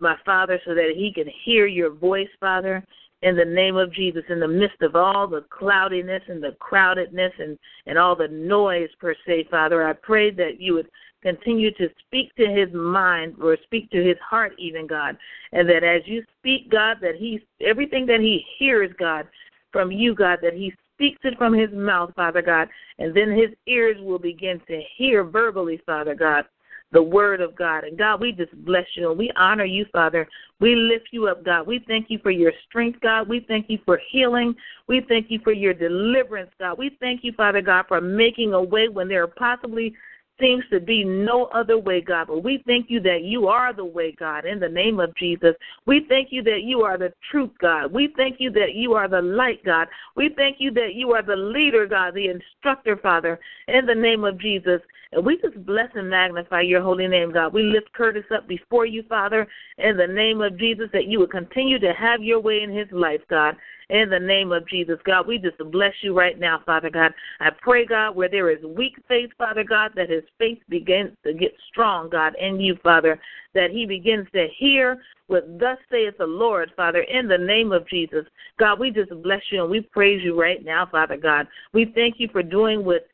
my 0.06 0.16
Father, 0.24 0.62
so 0.66 0.76
that 0.76 0.94
he 0.96 1.12
can 1.12 1.28
hear 1.44 1.66
your 1.66 1.90
voice, 1.90 2.30
Father, 2.40 2.86
in 3.24 3.36
the 3.36 3.44
name 3.44 3.76
of 3.76 3.92
Jesus, 3.92 4.24
in 4.30 4.40
the 4.40 4.48
midst 4.48 4.84
of 4.84 4.96
all 4.96 5.28
the 5.28 5.44
cloudiness 5.50 6.22
and 6.28 6.44
the 6.44 6.56
crowdedness 6.62 7.32
and, 7.40 7.58
and 7.88 7.98
all 7.98 8.16
the 8.16 8.28
noise, 8.28 8.90
per 9.00 9.16
se, 9.26 9.48
Father. 9.50 9.84
I 9.84 9.94
pray 9.94 10.30
that 10.30 10.62
you 10.62 10.76
would 10.76 10.90
continue 11.24 11.72
to 11.72 11.90
speak 12.06 12.36
to 12.36 12.46
his 12.48 12.72
mind 12.72 13.34
or 13.42 13.58
speak 13.64 13.90
to 13.90 14.04
his 14.04 14.18
heart, 14.20 14.54
even, 14.60 14.86
God, 14.86 15.18
and 15.54 15.68
that 15.68 15.84
as 15.84 16.04
you 16.06 16.24
speak, 16.38 16.70
God, 16.70 16.98
that 17.02 17.16
he, 17.16 17.42
everything 17.62 18.06
that 18.06 18.20
he 18.20 18.46
hears, 18.60 18.92
God, 19.00 19.28
from 19.72 19.92
you, 19.92 20.14
God, 20.14 20.38
that 20.44 20.54
he 20.54 20.72
speaks 20.94 21.20
it 21.24 21.36
from 21.40 21.52
his 21.52 21.72
mouth, 21.74 22.12
Father 22.16 22.44
God, 22.44 22.68
and 23.00 23.12
then 23.18 23.32
his 23.32 23.50
ears 23.66 23.98
will 24.00 24.20
begin 24.20 24.62
to 24.68 24.82
hear 24.98 25.24
verbally, 25.24 25.82
Father 25.84 26.14
God, 26.14 26.46
the 26.92 27.02
word 27.02 27.42
of 27.42 27.56
God. 27.56 27.84
And 27.84 27.98
God, 27.98 28.22
we 28.22 28.32
just 28.32 28.54
bless 28.66 28.86
you 28.96 29.10
and 29.10 29.20
we 29.20 29.32
honor 29.36 29.66
you, 29.66 29.86
Father. 29.92 30.28
We 30.60 30.76
lift 30.76 31.10
you 31.12 31.28
up, 31.28 31.44
God. 31.44 31.68
We 31.68 31.84
thank 31.88 32.10
you 32.10 32.20
for 32.20 32.32
your 32.32 32.54
strength, 32.68 33.00
God. 33.02 33.28
We 33.28 33.46
thank 33.48 33.70
you 33.70 33.80
for 33.86 34.00
healing. 34.12 34.56
We 34.88 35.02
thank 35.08 35.28
you 35.30 35.40
for 35.44 35.52
your 35.52 35.74
deliverance, 35.74 36.52
God. 36.60 36.78
We 36.78 36.96
thank 37.00 37.24
you, 37.24 37.34
Father 37.34 37.62
God, 37.62 37.86
for 37.88 38.00
making 38.00 38.54
a 38.54 38.62
way 38.62 38.88
when 38.88 39.08
there 39.08 39.28
possibly 39.28 39.94
seems 40.40 40.64
to 40.70 40.80
be 40.80 41.04
no 41.04 41.46
other 41.46 41.78
way, 41.78 42.02
God. 42.02 42.28
But 42.28 42.44
we 42.44 42.62
thank 42.66 42.90
you 42.90 43.00
that 43.02 43.24
you 43.24 43.48
are 43.48 43.74
the 43.74 43.86
way, 43.86 44.14
God, 44.18 44.46
in 44.46 44.60
the 44.60 44.70
name 44.70 45.00
of 45.00 45.16
Jesus. 45.16 45.56
We 45.86 46.06
thank 46.10 46.30
you 46.32 46.44
that 46.44 46.64
you 46.64 46.82
are 46.82 46.98
the 46.98 47.14
truth, 47.32 47.52
God. 47.60 47.92
We 47.92 48.14
thank 48.18 48.38
you 48.40 48.52
that 48.52 48.74
you 48.76 48.94
are 48.94 49.08
the 49.08 49.22
light, 49.22 49.64
God. 49.64 49.88
We 50.16 50.34
thank 50.36 50.58
you 50.60 50.72
that 50.72 50.94
you 50.94 51.12
are 51.12 51.24
the 51.24 51.36
leader, 51.36 51.86
God, 51.86 52.14
the 52.14 52.28
instructor, 52.28 52.98
Father, 52.98 53.40
in 53.68 53.86
the 53.86 53.96
name 53.96 54.24
of 54.24 54.40
Jesus. 54.40 54.82
And 55.16 55.26
we 55.26 55.38
just 55.38 55.66
bless 55.66 55.90
and 55.96 56.10
magnify 56.10 56.62
your 56.62 56.82
holy 56.82 57.08
name, 57.08 57.32
God. 57.32 57.54
We 57.54 57.64
lift 57.64 57.94
Curtis 57.94 58.26
up 58.36 58.50
before 58.50 58.86
you, 58.86 59.02
Father, 59.08 59.48
in 59.78 59.96
the 59.96 60.08
name 60.08 60.42
of 60.42 60.60
Jesus, 60.60 60.90
that 60.92 61.08
you 61.08 61.20
would 61.20 61.32
continue 61.32 61.80
to 61.80 61.94
have 61.94 62.22
your 62.22 62.42
way 62.42 62.60
in 62.62 62.70
his 62.70 62.88
life, 62.92 63.22
God. 63.30 63.56
In 63.90 64.10
the 64.10 64.20
name 64.20 64.52
of 64.52 64.68
Jesus, 64.68 64.98
God, 65.06 65.26
we 65.26 65.38
just 65.38 65.58
bless 65.72 65.94
you 66.02 66.18
right 66.18 66.38
now, 66.38 66.60
Father 66.66 66.90
God. 66.90 67.14
I 67.40 67.52
pray, 67.62 67.86
God, 67.86 68.16
where 68.16 68.28
there 68.28 68.50
is 68.50 68.62
weak 68.66 68.96
faith, 69.08 69.30
Father 69.38 69.64
God, 69.64 69.92
that 69.96 70.10
his 70.10 70.24
faith 70.38 70.58
begins 70.68 71.12
to 71.24 71.34
get 71.34 71.54
strong, 71.70 72.10
God, 72.10 72.34
in 72.38 72.60
you, 72.60 72.78
Father, 72.84 73.18
that 73.54 73.70
he 73.72 73.86
begins 73.86 74.28
to 74.34 74.48
hear 74.58 74.98
what 75.28 75.60
thus 75.60 75.78
saith 75.90 76.18
the 76.18 76.26
Lord, 76.26 76.72
Father, 76.76 77.02
in 77.04 77.28
the 77.28 77.38
name 77.38 77.72
of 77.72 77.88
Jesus. 77.88 78.26
God, 78.60 78.80
we 78.80 78.92
just 78.92 79.12
bless 79.24 79.42
you 79.52 79.62
and 79.62 79.72
we 79.72 79.82
praise 79.82 80.22
you 80.24 80.38
right 80.40 80.66
now, 80.66 80.88
Father 80.92 81.16
God. 81.16 81.48
We 81.72 81.92
thank 81.96 82.16
you 82.18 82.28
for 82.32 82.44
doing 82.44 82.84
what 82.84 83.08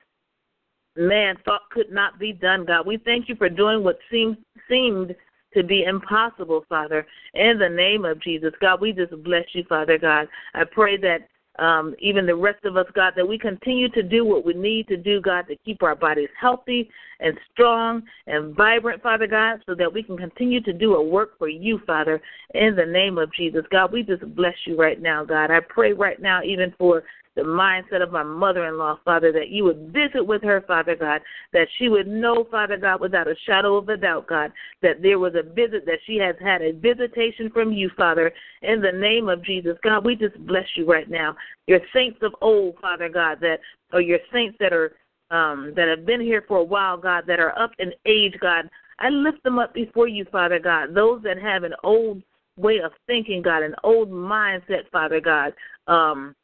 man 0.96 1.36
thought 1.46 1.62
could 1.72 1.92
not 1.92 2.20
be 2.20 2.34
done, 2.34 2.66
God. 2.66 2.86
We 2.86 2.98
thank 2.98 3.30
you 3.30 3.36
for 3.36 3.50
doing 3.50 3.84
what 3.84 4.00
seemed 4.10 4.38
seemed 4.70 5.16
to 5.54 5.64
be 5.64 5.84
impossible, 5.84 6.66
Father. 6.70 7.06
In 7.34 7.60
the 7.60 7.70
name 7.70 8.06
of 8.06 8.22
Jesus, 8.22 8.54
God, 8.62 8.80
we 8.82 8.94
just 8.94 9.12
bless 9.24 9.46
you, 9.54 9.64
Father 9.68 9.98
God. 9.98 10.28
I 10.54 10.64
pray 10.64 10.98
that 10.98 11.28
um, 11.60 11.94
even 12.00 12.26
the 12.26 12.36
rest 12.36 12.64
of 12.64 12.78
us, 12.78 12.86
God, 12.96 13.14
that 13.18 13.28
we 13.28 13.38
continue 13.38 13.90
to 13.90 14.02
do 14.02 14.26
what 14.26 14.46
we 14.46 14.54
need 14.54 14.88
to 14.88 14.96
do, 14.96 15.20
God, 15.20 15.48
to 15.48 15.56
keep 15.66 15.84
our 15.84 15.96
bodies 15.96 16.30
healthy 16.40 16.90
and 17.20 17.38
strong 17.52 18.04
and 18.28 18.56
vibrant, 18.56 19.04
Father 19.04 19.28
God, 19.28 19.60
so 19.66 19.76
that 19.76 19.94
we 19.94 20.02
can 20.02 20.18
continue 20.18 20.62
to 20.62 20.74
do 20.74 20.96
a 20.96 21.04
work 21.04 21.38
for 21.38 21.50
you, 21.50 21.80
Father, 21.86 22.22
in 22.54 22.76
the 22.76 22.86
name 22.86 23.18
of 23.18 23.34
Jesus. 23.34 23.66
God, 23.70 23.92
we 23.92 24.02
just 24.02 24.24
bless 24.36 24.56
you 24.66 24.78
right 24.78 25.02
now, 25.02 25.26
God. 25.26 25.52
I 25.52 25.60
pray 25.60 25.92
right 25.92 26.22
now, 26.22 26.42
even 26.42 26.74
for 26.78 27.04
the 27.36 27.42
mindset 27.42 28.04
of 28.04 28.12
my 28.12 28.24
mother 28.24 28.66
in 28.66 28.78
law, 28.78 29.00
Father, 29.06 29.32
that 29.32 29.50
you 29.50 29.64
would 29.64 29.94
visit 29.94 30.26
with 30.26 30.44
her, 30.44 30.62
Father 30.68 30.96
God, 30.96 31.22
that 31.54 31.68
she 31.78 31.88
would 31.88 32.08
know, 32.08 32.46
Father 32.52 32.78
God, 32.78 33.00
without 33.00 33.28
a 33.28 33.36
shadow 33.46 33.78
of 33.78 33.88
a 33.90 33.98
doubt, 33.98 34.28
God, 34.28 34.52
that 34.82 35.02
there 35.02 35.20
was 35.20 35.34
a 35.36 35.44
visit, 35.44 35.86
that 35.86 36.00
she 36.06 36.18
has 36.18 36.36
had 36.42 36.62
a 36.62 36.74
visitation 36.74 37.50
from 37.50 37.72
you, 37.72 37.90
Father, 37.96 38.34
in 38.62 38.82
the 38.82 38.92
name 38.92 39.30
of 39.30 39.44
Jesus. 39.44 39.78
God, 39.84 40.04
we 40.04 40.16
just 40.16 40.38
bless 40.46 40.66
you 40.76 40.86
right 40.86 41.10
now. 41.10 41.36
Your 41.68 41.80
saints 41.94 42.20
of 42.22 42.36
old, 42.42 42.76
Father 42.82 43.08
God, 43.08 43.40
that 43.42 43.60
or 43.94 44.02
your 44.02 44.20
saints 44.34 44.58
that 44.60 44.74
are 44.74 44.94
um, 45.32 45.74
that 45.78 45.88
have 45.88 46.06
been 46.06 46.20
here 46.20 46.44
for 46.46 46.58
a 46.58 46.64
while, 46.64 46.98
God, 46.98 47.24
that 47.28 47.40
are 47.40 47.58
up 47.58 47.72
in 47.80 47.94
age, 48.06 48.36
God, 48.42 48.70
I 49.00 49.10
lift 49.10 49.42
them 49.44 49.60
up 49.60 49.74
before 49.74 50.10
you, 50.10 50.26
Father 50.30 50.60
God. 50.60 50.94
Those 50.94 51.24
that 51.24 51.42
have 51.42 51.64
an 51.64 51.74
old 51.84 52.22
way 52.58 52.80
of 52.80 52.92
thinking, 53.08 53.42
God, 53.42 53.64
an 53.64 53.76
old 53.84 54.10
mindset, 54.10 54.90
Father 54.92 55.22
God. 55.22 55.54
Um, 55.88 56.36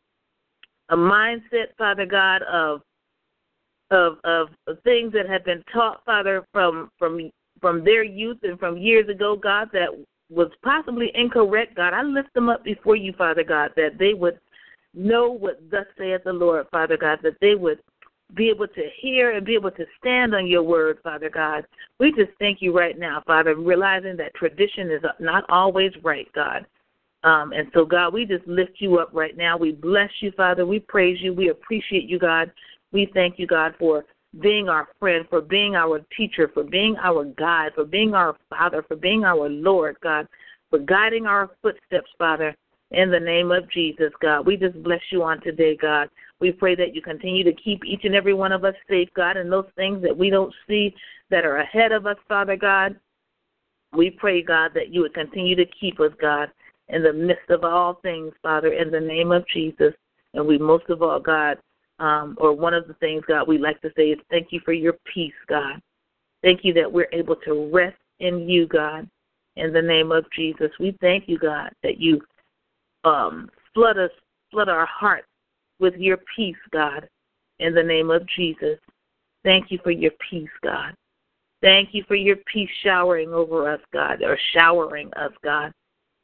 a 0.89 0.95
mindset, 0.95 1.76
Father 1.78 2.06
God, 2.06 2.41
of 2.43 2.82
of 3.91 4.17
of 4.23 4.50
things 4.84 5.13
that 5.13 5.30
have 5.30 5.45
been 5.45 5.63
taught, 5.73 6.04
Father, 6.06 6.45
from 6.52 6.89
from 6.97 7.32
from 7.62 7.84
their 7.84 8.04
youth 8.04 8.38
and 8.43 8.60
from 8.60 8.78
years 8.78 9.10
ago, 9.10 9.36
God, 9.36 9.69
that 9.73 9.89
was 10.30 10.52
possibly 10.63 11.12
incorrect, 11.15 11.76
God. 11.76 11.93
I 11.93 12.04
lift 12.04 12.34
them 12.34 12.50
up 12.50 12.63
before 12.63 12.95
you, 12.95 13.13
Father 13.13 13.43
God, 13.43 13.71
that 13.76 13.97
they 13.97 14.13
would 14.13 14.39
know 14.93 15.32
what 15.32 15.60
thus 15.71 15.86
saith 15.97 16.23
the 16.23 16.34
Lord, 16.34 16.67
Father 16.71 16.97
God, 16.97 17.19
that 17.23 17.38
they 17.39 17.56
would 17.56 17.80
be 18.36 18.50
able 18.50 18.67
to 18.67 18.89
hear 19.00 19.32
and 19.32 19.45
be 19.45 19.54
able 19.54 19.71
to 19.71 19.86
stand 20.00 20.36
on 20.36 20.47
your 20.47 20.63
word, 20.63 21.00
Father 21.02 21.30
God. 21.30 21.65
We 22.00 22.12
just 22.12 22.32
thank 22.39 22.62
you 22.62 22.78
right 22.78 23.00
now, 23.00 23.23
Father, 23.26 23.56
realizing 23.56 24.17
that 24.17 24.36
tradition 24.36 24.91
is 24.91 25.02
not 25.19 25.45
always 25.50 25.91
right, 26.04 26.28
God. 26.34 26.65
Um, 27.23 27.51
and 27.51 27.69
so, 27.73 27.84
God, 27.86 28.13
we 28.13 28.25
just 28.25 28.47
lift 28.47 28.73
you 28.80 28.99
up 28.99 29.10
right 29.12 29.36
now. 29.36 29.58
We 29.58 29.71
bless 29.71 30.10
you, 30.21 30.32
Father. 30.32 30.65
We 30.65 30.80
praise 30.80 31.17
you. 31.21 31.34
We 31.34 31.49
appreciate 31.49 32.08
you, 32.08 32.19
God. 32.19 32.51
We 32.91 33.10
thank 33.13 33.38
you, 33.39 33.47
God, 33.47 33.73
for 33.80 34.06
being 34.39 34.69
our 34.69 34.88
friend, 34.99 35.25
for 35.30 35.41
being 35.41 35.75
our 35.75 35.99
teacher, 36.15 36.49
for 36.53 36.63
being 36.63 36.95
our 36.97 37.25
guide, 37.25 37.71
for 37.75 37.86
being 37.86 38.13
our 38.13 38.36
Father, 38.49 38.84
for 38.88 38.95
being 38.95 39.23
our 39.23 39.49
Lord, 39.49 39.97
God, 40.01 40.27
for 40.69 40.80
guiding 40.80 41.25
our 41.25 41.49
footsteps, 41.62 42.10
Father, 42.17 42.56
in 42.91 43.10
the 43.12 43.19
name 43.19 43.51
of 43.51 43.69
Jesus, 43.71 44.12
God. 44.21 44.45
We 44.45 44.58
just 44.58 44.82
bless 44.84 45.01
you 45.12 45.23
on 45.23 45.41
today, 45.41 45.75
God. 45.75 46.10
We 46.39 46.51
pray 46.51 46.75
that 46.75 46.93
you 46.93 47.01
continue 47.01 47.43
to 47.43 47.53
keep 47.53 47.84
each 47.84 48.01
and 48.03 48.15
every 48.15 48.34
one 48.34 48.51
of 48.51 48.63
us 48.63 48.75
safe, 48.89 49.10
God, 49.15 49.38
and 49.38 49.51
those 49.51 49.67
things 49.75 50.01
that 50.03 50.15
we 50.15 50.30
don't 50.30 50.53
see 50.67 50.93
that 51.30 51.45
are 51.45 51.58
ahead 51.58 51.91
of 51.91 52.06
us, 52.06 52.17
Father 52.27 52.56
God. 52.56 52.95
We 53.93 54.12
pray, 54.12 54.43
God, 54.43 54.71
that 54.75 54.93
you 54.93 55.01
would 55.01 55.13
continue 55.13 55.56
to 55.56 55.65
keep 55.80 55.99
us, 55.99 56.12
God, 56.21 56.49
in 56.89 57.04
the 57.04 57.13
midst 57.13 57.50
of 57.50 57.63
all 57.63 57.95
things, 57.95 58.34
Father, 58.41 58.73
in 58.73 58.91
the 58.91 59.00
name 59.00 59.32
of 59.32 59.45
Jesus. 59.47 59.93
And 60.34 60.45
we 60.45 60.58
most 60.58 60.86
of 60.89 61.02
all, 61.02 61.19
God, 61.19 61.58
um, 62.00 62.38
or 62.39 62.54
one 62.54 62.73
of 62.73 62.88
the 62.88 62.93
things, 62.95 63.23
God, 63.28 63.47
we 63.47 63.58
like 63.58 63.82
to 63.82 63.91
say 63.95 64.10
is 64.10 64.19
thank 64.30 64.47
you 64.52 64.62
for 64.63 64.73
your 64.73 64.93
peace, 65.13 65.34
God. 65.47 65.82
Thank 66.43 66.63
you 66.63 66.73
that 66.73 66.91
we're 66.91 67.10
able 67.12 67.36
to 67.38 67.69
rest 67.73 67.97
in 68.19 68.47
you, 68.47 68.67
God, 68.67 69.10
in 69.56 69.73
the 69.73 69.82
name 69.82 70.12
of 70.12 70.26
Jesus. 70.36 70.71
We 70.80 70.95
thank 71.02 71.28
you, 71.28 71.39
God, 71.39 71.71
that 71.84 72.00
you 72.00 72.21
um, 73.04 73.50
flood 73.73 73.97
us, 73.97 74.12
flood 74.52 74.69
our 74.69 74.86
hearts 74.86 75.28
with 75.80 75.95
your 75.95 76.19
peace, 76.36 76.56
God, 76.71 77.08
in 77.60 77.73
the 77.73 77.84
name 77.84 78.12
of 78.12 78.28
Jesus. 78.36 78.78
Thank 79.43 79.71
you 79.71 79.80
for 79.84 79.91
your 79.91 80.12
peace, 80.30 80.50
God. 80.63 80.93
Thank 81.62 81.89
you 81.93 82.04
for 82.08 82.15
your 82.15 82.38
peace 82.52 82.69
showering 82.84 83.34
over 83.34 83.71
us, 83.71 83.82
God, 83.91 84.21
or 84.21 84.38
showering 84.54 85.12
us, 85.15 85.32
God. 85.43 85.71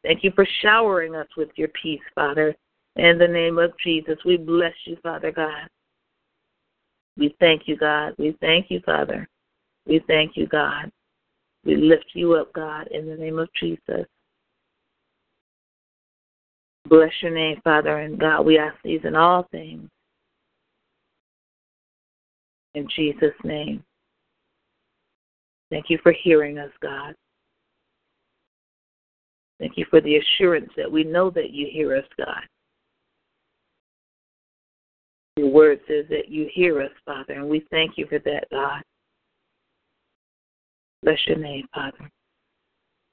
Thank 0.04 0.24
you 0.24 0.32
for 0.36 0.46
showering 0.62 1.16
us 1.16 1.28
with 1.38 1.50
your 1.56 1.70
peace, 1.70 2.02
Father. 2.14 2.56
In 2.96 3.18
the 3.18 3.28
name 3.28 3.58
of 3.58 3.74
Jesus, 3.84 4.18
we 4.26 4.38
bless 4.38 4.74
you, 4.86 4.98
Father 5.02 5.32
God. 5.32 5.68
We 7.18 7.36
thank 7.40 7.64
you, 7.68 7.78
God. 7.78 8.14
We 8.18 8.38
thank 8.42 8.70
you, 8.70 8.82
Father. 8.86 9.28
We 9.88 10.04
thank 10.08 10.36
you, 10.36 10.48
God. 10.48 10.92
We 11.66 11.76
lift 11.76 12.06
you 12.14 12.34
up, 12.34 12.52
God, 12.54 12.88
in 12.88 13.08
the 13.08 13.16
name 13.16 13.40
of 13.40 13.50
Jesus. 13.60 14.06
Bless 16.88 17.12
your 17.22 17.32
name, 17.32 17.62
Father, 17.64 18.00
and 18.00 18.20
God, 18.20 18.42
we 18.42 18.58
ask 18.58 18.76
these 18.84 19.00
in 19.06 19.16
all 19.16 19.48
things. 19.52 19.90
In 22.76 22.88
Jesus' 22.94 23.36
name. 23.44 23.84
Thank 25.70 25.90
you 25.90 25.98
for 26.04 26.12
hearing 26.12 26.58
us, 26.58 26.72
God. 26.82 27.16
Thank 29.64 29.78
you 29.78 29.86
for 29.90 30.02
the 30.02 30.18
assurance 30.18 30.70
that 30.76 30.92
we 30.92 31.06
know 31.06 31.30
that 31.30 31.52
you 31.52 31.68
hear 31.72 31.96
us, 31.96 32.04
God. 32.18 32.44
Your 35.38 35.48
word 35.48 35.80
says 35.88 36.04
that 36.10 36.28
you 36.28 36.50
hear 36.54 36.82
us, 36.82 36.92
Father, 37.06 37.36
and 37.36 37.48
we 37.48 37.66
thank 37.72 37.98
you 37.98 38.06
for 38.08 38.20
that, 38.20 38.44
God. 38.52 38.82
Bless 41.02 41.18
your 41.28 41.38
name, 41.38 41.66
Father. 41.74 42.10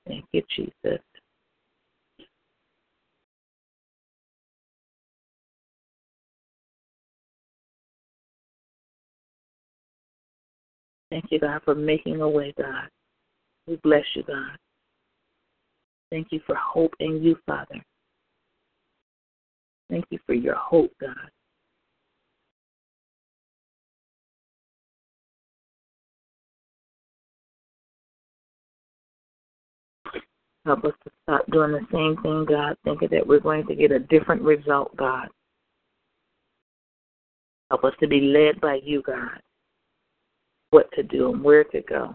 Thank 0.09 0.25
you, 0.33 0.43
Jesus. 0.57 1.01
Thank 11.13 11.27
you, 11.31 11.39
God, 11.39 11.63
for 11.65 11.77
making 11.77 12.21
a 12.21 12.29
way, 12.29 12.53
God. 12.59 12.89
We 13.69 13.77
bless 13.85 14.05
you, 14.17 14.25
God. 14.25 14.59
Thank 16.11 16.29
you 16.31 16.41
for 16.47 16.57
hope 16.57 16.93
in 17.01 17.23
you, 17.23 17.37
Father. 17.47 17.85
Thank 19.89 20.05
you 20.11 20.19
for 20.27 20.35
your 20.35 20.57
hope, 20.57 20.93
God. 21.01 21.15
Help 30.67 30.85
us 30.85 30.93
to 31.05 31.11
stop 31.23 31.47
doing 31.51 31.73
the 31.73 31.87
same 31.91 32.23
thing, 32.23 32.45
God, 32.45 32.77
thinking 32.85 33.09
that 33.13 33.27
we're 33.27 33.41
going 33.41 33.67
to 33.67 33.75
get 33.75 33.93
a 33.93 33.99
different 33.99 34.43
result, 34.43 34.95
God. 34.97 35.29
Help 37.71 37.85
us 37.85 37.95
to 38.01 38.09
be 38.09 38.21
led 38.21 38.61
by 38.61 38.79
you, 38.83 39.03
God, 39.03 39.41
what 40.71 40.91
to 40.93 41.03
do 41.03 41.33
and 41.33 41.43
where 41.43 41.65
to 41.65 41.81
go. 41.83 42.15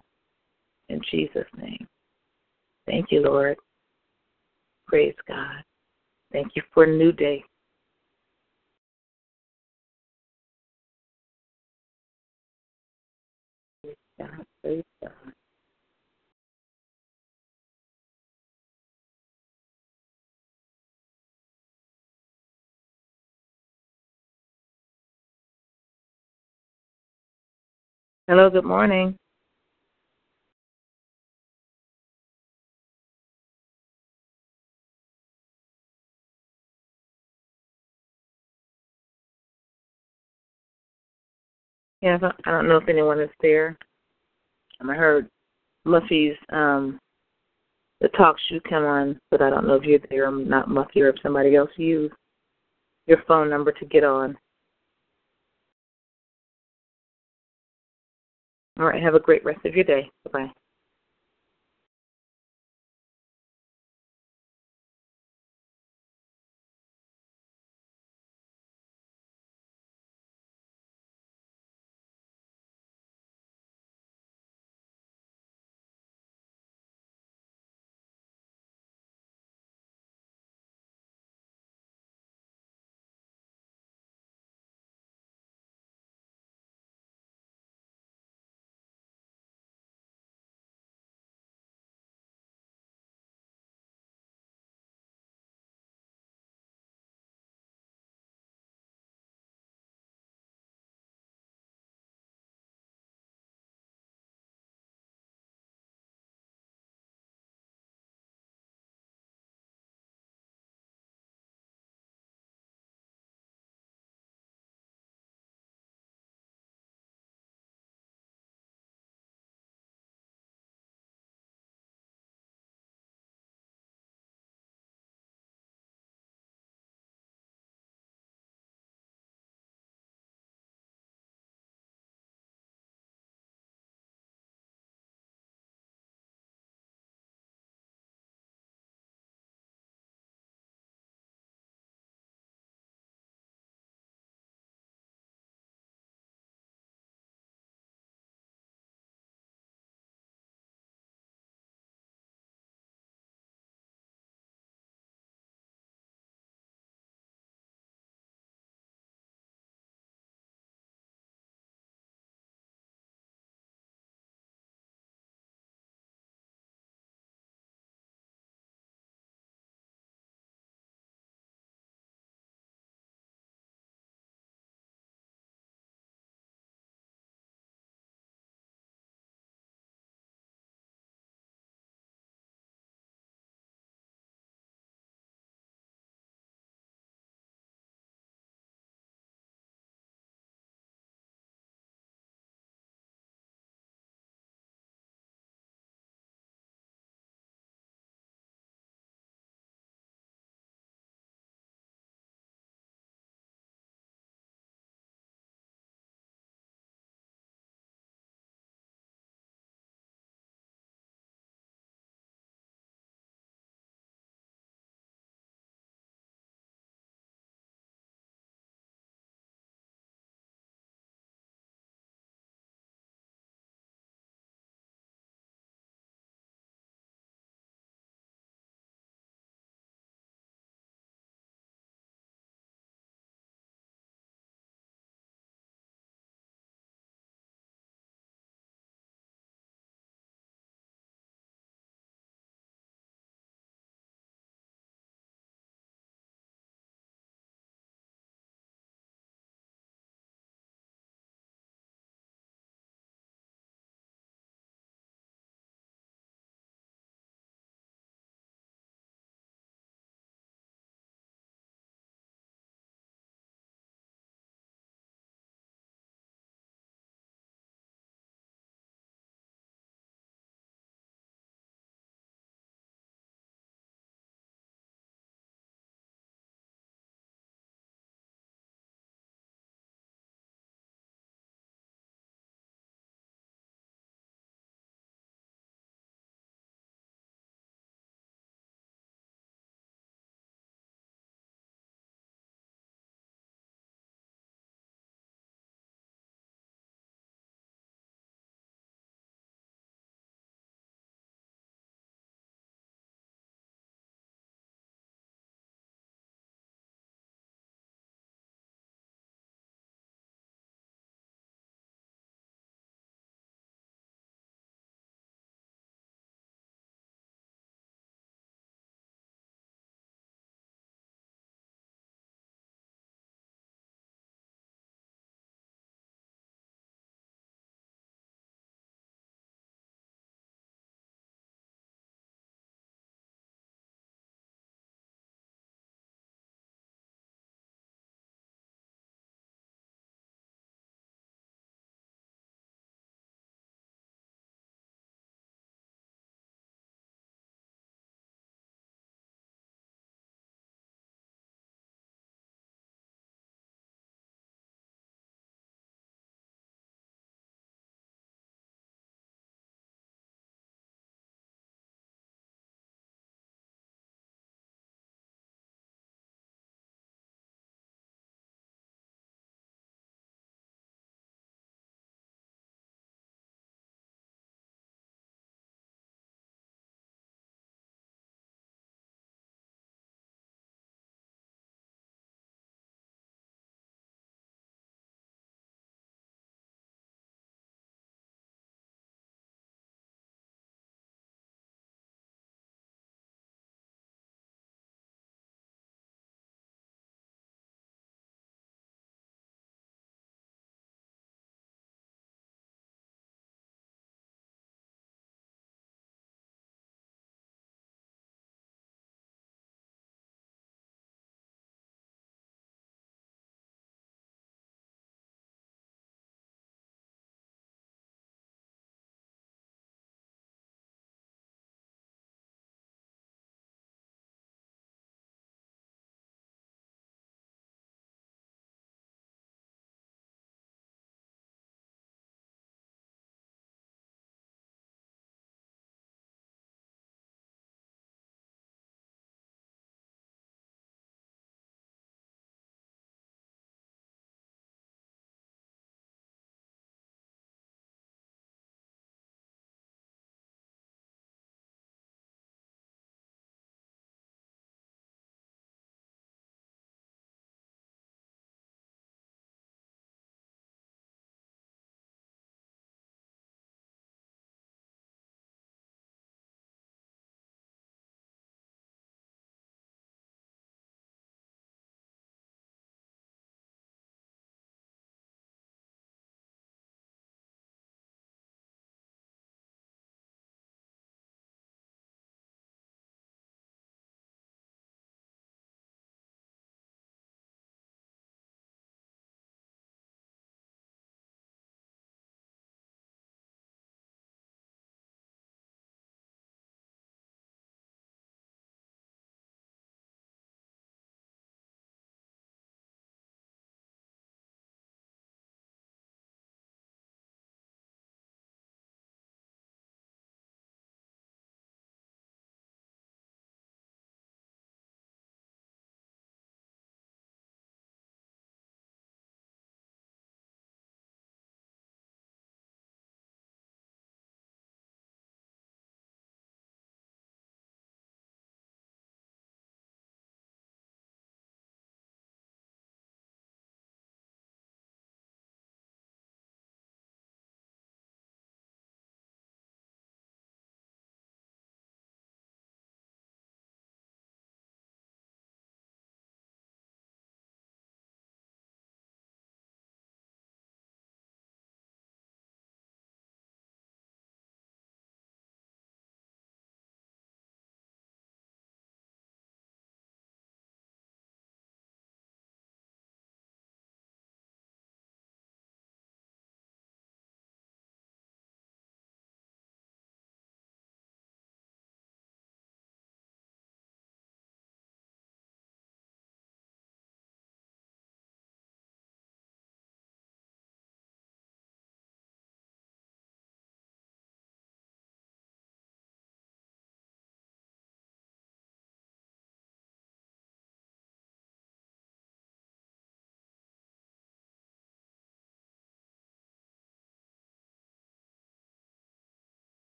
In 0.89 1.01
Jesus' 1.10 1.47
name. 1.58 1.88
Thank 2.86 3.08
you, 3.10 3.23
Lord. 3.23 3.58
Praise 4.88 5.15
God. 5.28 5.63
Thank 6.32 6.56
you 6.56 6.62
for 6.74 6.84
a 6.84 6.88
new 6.88 7.12
day. 7.12 7.43
Hello, 28.28 28.50
good 28.50 28.65
morning. 28.65 29.17
Yeah, 42.06 42.20
I 42.46 42.52
don't 42.52 42.68
know 42.68 42.78
if 42.78 42.88
anyone 42.88 43.20
is 43.20 43.32
there. 43.41 43.76
I 44.80 44.94
heard 44.94 45.28
Muffy's 45.88 46.38
um 46.50 47.00
the 48.00 48.10
talk 48.10 48.36
should 48.48 48.63
come 48.65 48.84
on, 48.84 49.20
but 49.32 49.41
I 49.41 49.50
don't 49.50 49.65
know 49.65 49.74
if 49.74 49.84
you're 49.84 49.98
there. 50.12 50.28
I'm 50.28 50.48
not 50.48 50.70
Muffy 50.70 50.98
or 50.98 51.10
if 51.10 51.15
somebody 51.24 51.56
else 51.56 51.72
used 51.78 52.13
your 53.08 53.24
phone 53.28 53.50
number 53.50 53.72
to 53.72 53.86
get 53.86 54.04
on. 54.04 54.38
All 58.80 58.86
right, 58.86 59.02
have 59.02 59.15
a 59.15 59.20
great 59.20 59.44
rest 59.44 59.65
of 59.65 59.74
your 59.74 59.84
day. 59.86 60.08
Bye 60.26 60.32
bye. 60.32 60.64